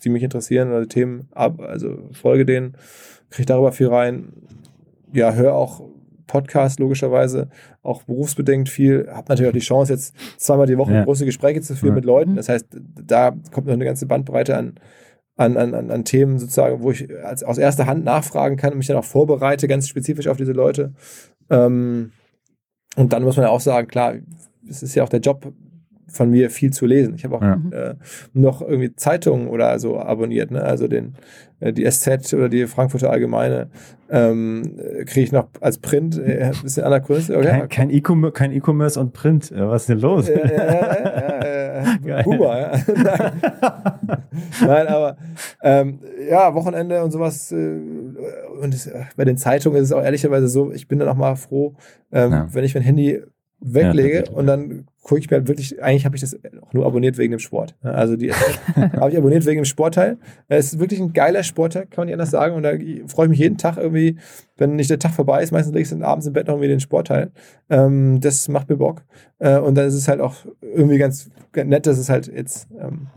[0.02, 2.72] die mich interessieren oder Themen ab, also folge denen,
[3.28, 4.32] kriege darüber viel rein.
[5.12, 5.82] Ja, höre auch
[6.26, 7.50] Podcasts logischerweise,
[7.82, 9.08] auch berufsbedingt viel.
[9.12, 11.04] Habe natürlich auch die Chance, jetzt zweimal die Woche ja.
[11.04, 11.96] große Gespräche zu führen ja.
[11.96, 12.36] mit Leuten.
[12.36, 14.76] Das heißt, da kommt noch eine ganze Bandbreite an,
[15.36, 18.86] an, an, an Themen sozusagen, wo ich als, aus erster Hand nachfragen kann und mich
[18.86, 20.94] dann auch vorbereite, ganz spezifisch auf diese Leute.
[21.50, 22.12] Ähm,
[22.96, 24.14] und dann muss man ja auch sagen, klar,
[24.68, 25.52] es ist ja auch der Job
[26.12, 27.14] von mir viel zu lesen.
[27.14, 27.60] Ich habe auch ja.
[27.70, 27.94] äh,
[28.34, 30.62] noch irgendwie Zeitungen oder so abonniert, ne?
[30.62, 31.14] Also den
[31.60, 33.70] äh, die SZ oder die Frankfurter Allgemeine
[34.10, 37.34] ähm, kriege ich noch als Print äh, ein bisschen anachronistisch.
[37.34, 37.66] Okay.
[37.68, 39.52] Kein, E-Commerce kein E und Print.
[39.56, 40.28] Was ist denn los?
[40.28, 42.72] Ja, ja, ja, Huber, ja.
[42.94, 44.22] Nein.
[44.60, 45.16] Nein, aber
[45.62, 47.52] ähm, ja, Wochenende und sowas.
[47.52, 47.78] Äh,
[48.60, 51.36] und es, bei den Zeitungen ist es auch ehrlicherweise so, ich bin dann auch mal
[51.36, 51.74] froh,
[52.12, 53.22] ähm, wenn ich mein Handy
[53.62, 56.86] weglege ja, und dann gucke ich mir halt wirklich, eigentlich habe ich das auch nur
[56.86, 57.74] abonniert wegen dem Sport.
[57.82, 58.32] Also die
[58.76, 60.18] habe ich abonniert wegen dem Sportteil.
[60.48, 62.54] Es ist wirklich ein geiler Sportteil, kann man nicht anders sagen.
[62.54, 62.72] Und da
[63.06, 64.18] freue ich mich jeden Tag irgendwie,
[64.56, 66.68] wenn nicht der Tag vorbei ist, meistens lege ich dann abends im Bett noch irgendwie
[66.68, 67.30] den Sportteil.
[67.70, 69.02] Ähm, das macht mir Bock.
[69.38, 73.08] Äh, und dann ist es halt auch irgendwie ganz nett, dass es halt jetzt ähm,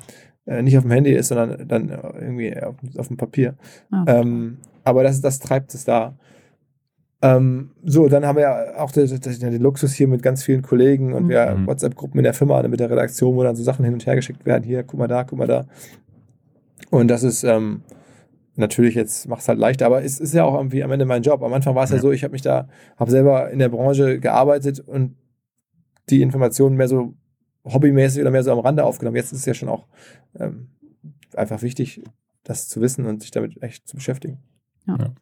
[0.46, 3.56] äh, nicht auf dem Handy ist, sondern dann irgendwie auf, auf dem Papier.
[3.92, 4.22] Okay.
[4.22, 6.16] Ähm, aber das, das treibt es da.
[7.26, 11.14] Ähm, so, dann haben wir ja auch den, den, Luxus hier mit ganz vielen Kollegen
[11.14, 11.30] und mhm.
[11.30, 14.16] wir WhatsApp-Gruppen in der Firma mit der Redaktion, wo dann so Sachen hin und her
[14.16, 14.64] geschickt werden.
[14.64, 15.66] Hier, guck mal da, guck mal da.
[16.92, 17.82] Und das ist ähm,
[18.56, 21.24] natürlich jetzt macht es halt leichter, aber es ist ja auch irgendwie am Ende mein
[21.24, 21.42] Job.
[21.42, 21.96] Am Anfang war es ja.
[21.96, 22.68] ja so, ich habe mich da,
[22.98, 25.16] habe selber in der Branche gearbeitet und
[26.10, 27.16] die Informationen mehr so
[27.64, 29.16] hobbymäßig oder mehr so am Rande aufgenommen.
[29.16, 29.88] Jetzt ist es ja schon auch
[30.40, 30.70] ähm,
[31.36, 32.04] einfach wichtig,
[32.44, 34.44] das zu wissen und sich damit echt zu beschäftigen.
[34.86, 34.98] ja.
[35.00, 35.14] ja.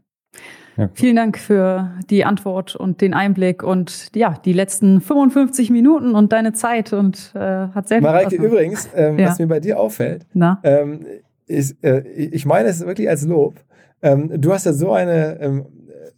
[0.78, 0.90] Ja.
[0.94, 6.32] Vielen Dank für die Antwort und den Einblick und ja, die letzten 55 Minuten und
[6.32, 9.30] deine Zeit und äh, hat sehr viel Mareike, übrigens, ähm, ja.
[9.30, 10.26] was mir bei dir auffällt,
[10.64, 11.06] ähm,
[11.46, 13.60] ist, äh, ich meine es wirklich als Lob.
[14.02, 15.66] Ähm, du hast ja so eine ähm,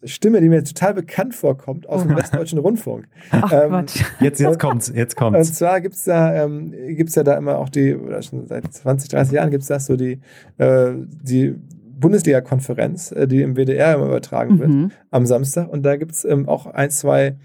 [0.06, 2.18] Stimme, die mir total bekannt vorkommt aus dem Oh.
[2.18, 3.08] Westdeutschen Rundfunk.
[3.32, 3.86] Ach Ähm.
[4.20, 5.54] Jetzt, jetzt kommt's, jetzt Und kommt's.
[5.54, 9.34] zwar gibt's da, ähm, gibt's ja da immer auch die, oder schon seit 20, 30
[9.34, 10.20] Jahren gibt's das so die,
[10.58, 11.56] äh, die
[12.00, 14.92] Bundesliga-Konferenz, äh, die im WDR immer übertragen wird, Mhm.
[15.12, 15.70] am Samstag.
[15.70, 17.38] Und da gibt's ähm, auch ein, zwei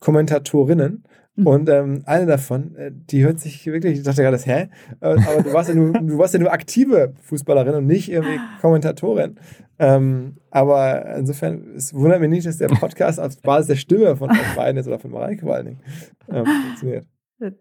[0.00, 1.04] Kommentatorinnen.
[1.36, 1.46] Mhm.
[1.46, 4.68] Und ähm, eine davon, äh, die hört sich wirklich, ich dachte gerade, hä?
[5.00, 8.40] Äh, aber du warst, ja nur, du warst ja nur aktive Fußballerin und nicht irgendwie
[8.60, 9.36] Kommentatorin.
[9.78, 14.30] Ähm, aber insofern, es wundert mich nicht, dass der Podcast auf Basis der Stimme von
[14.30, 15.80] euch beiden ist oder von Mareike vor allen Dingen
[16.28, 17.06] ähm, funktioniert.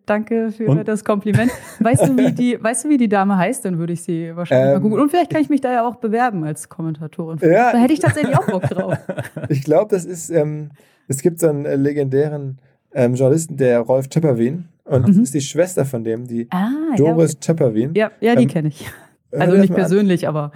[0.08, 0.88] Danke für Und?
[0.88, 1.52] das Kompliment.
[1.80, 3.64] Weißt du, wie die, weißt du, wie die Dame heißt?
[3.66, 5.02] Dann würde ich sie wahrscheinlich mal Ähm, googeln.
[5.04, 7.38] Und vielleicht kann ich mich da ja auch bewerben als Kommentatorin.
[7.42, 7.72] Ja.
[7.72, 8.98] Da hätte ich tatsächlich auch Bock drauf.
[9.50, 10.72] Ich glaube, das ist, ähm,
[11.08, 12.58] es gibt so einen äh, legendären
[12.94, 14.68] ähm, Journalisten, der Rolf Töpperwien.
[14.86, 15.24] Und das Mhm.
[15.24, 17.94] ist die Schwester von dem, die Ah, Doris Töpperwien.
[17.94, 18.10] ja.
[18.20, 18.90] Ja, ja die Ähm, kenne ich.
[19.32, 19.82] Also das nicht mal an.
[19.82, 20.52] persönlich, aber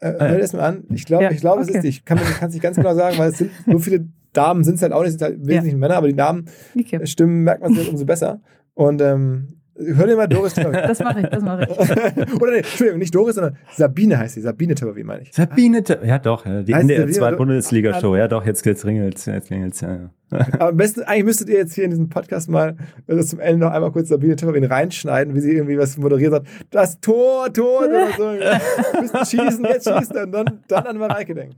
[0.00, 0.84] Äh, hör dir das mal an.
[0.90, 1.78] Ich glaube, Ja, ich glaube, es okay.
[1.78, 1.88] ist die.
[1.88, 4.82] Ich kann es nicht ganz genau sagen, weil es sind so viele Damen sind es
[4.82, 6.46] halt auch nicht, sind halt wesentlich Männer, aber die Namen
[6.78, 7.04] okay.
[7.06, 8.40] Stimmen merkt man sich halt umso besser.
[8.74, 10.82] Und ähm, hör dir mal Doris Töpperwien.
[10.88, 11.78] das mache ich, das mache ich.
[12.40, 14.40] Oder nee, Entschuldigung, nicht Doris, sondern Sabine heißt sie.
[14.40, 15.32] Sabine Töpperwien meine ich.
[15.32, 18.84] Sabine, Tö- ja doch, ja, die Heißt Sabine 2 Tö- Bundesliga-Show, ja doch, jetzt, jetzt
[18.84, 20.10] ringelt's, jetzt klingelt's, ja, ja.
[20.30, 22.76] Aber am besten, eigentlich müsstet ihr jetzt hier in diesem Podcast mal
[23.06, 26.44] also zum Ende noch einmal kurz Sabine Töpperwien reinschneiden, wie sie irgendwie was moderiert hat.
[26.70, 29.00] Das Tor, Tor, oder so.
[29.00, 31.56] Müssen schießen, jetzt schießt er und dann, dann an Mareike denken.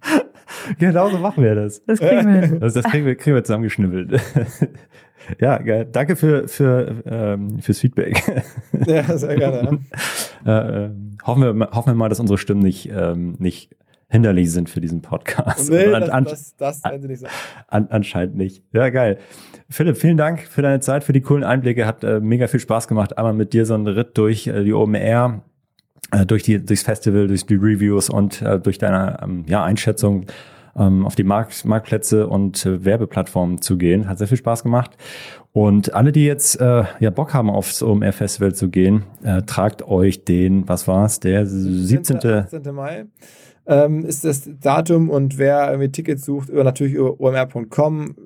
[0.78, 1.82] Genau so machen wir das.
[1.84, 2.58] Das kriegen wir hin.
[2.62, 4.20] Also das kriegen wir, kriegen wir zusammengeschnibbelt.
[5.40, 5.86] Ja, geil.
[5.90, 8.22] Danke für, für, ähm, fürs Feedback.
[8.86, 9.78] Ja, sehr gerne.
[10.46, 10.90] äh, äh,
[11.24, 13.76] hoffen, wir, mal- hoffen wir mal, dass unsere Stimmen nicht, ähm, nicht
[14.08, 15.70] hinderlich sind für diesen Podcast.
[15.70, 17.32] Nee, Aber das, an, das, das werden sie nicht sagen.
[17.68, 18.62] an, anscheinend nicht.
[18.72, 19.18] Ja, geil.
[19.68, 21.86] Philipp, vielen Dank für deine Zeit, für die coolen Einblicke.
[21.86, 24.72] Hat äh, mega viel Spaß gemacht, einmal mit dir so einen Ritt durch äh, die
[24.72, 25.42] OMR,
[26.10, 30.26] äh, durch die, durchs Festival, durch die Reviews und äh, durch deine ähm, ja, Einschätzung
[30.76, 34.08] ähm, auf die Markt, Marktplätze und äh, Werbeplattformen zu gehen.
[34.08, 34.96] Hat sehr viel Spaß gemacht.
[35.52, 40.24] Und alle, die jetzt äh, ja Bock haben, aufs OMR-Festival zu gehen, äh, tragt euch
[40.24, 42.18] den, was war's, der 17.
[42.18, 42.74] 18.
[42.74, 43.06] Mai
[43.66, 48.16] ähm, ist das Datum und wer irgendwie Tickets sucht, über natürlich über omr.com.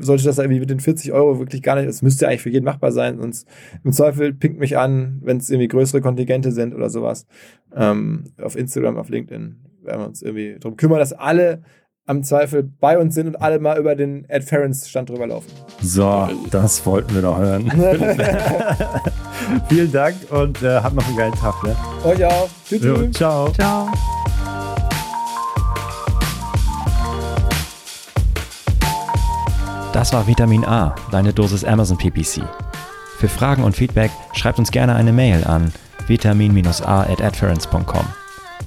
[0.00, 2.64] Sollte das irgendwie mit den 40 Euro wirklich gar nicht, das müsste eigentlich für jeden
[2.64, 3.46] machbar sein, sonst
[3.82, 7.26] im Zweifel pinkt mich an, wenn es irgendwie größere Kontingente sind oder sowas.
[7.74, 11.62] Ähm, auf Instagram, auf LinkedIn werden wir uns irgendwie darum kümmern, dass alle
[12.06, 15.50] am Zweifel bei uns sind und alle mal über den Ed Ferens Stand drüber laufen.
[15.80, 17.70] So, das wollten wir doch hören.
[19.68, 21.62] Vielen Dank und äh, habt noch einen geilen Tag.
[21.62, 21.74] Ne?
[22.04, 22.48] Euch auch.
[22.66, 22.82] Tschüss.
[22.82, 23.50] Jo, ciao.
[23.52, 23.88] Ciao.
[29.92, 32.42] Das war Vitamin A, deine Dosis Amazon PPC.
[33.18, 35.72] Für Fragen und Feedback schreibt uns gerne eine Mail an
[36.08, 38.23] vitamin-a at adference.com.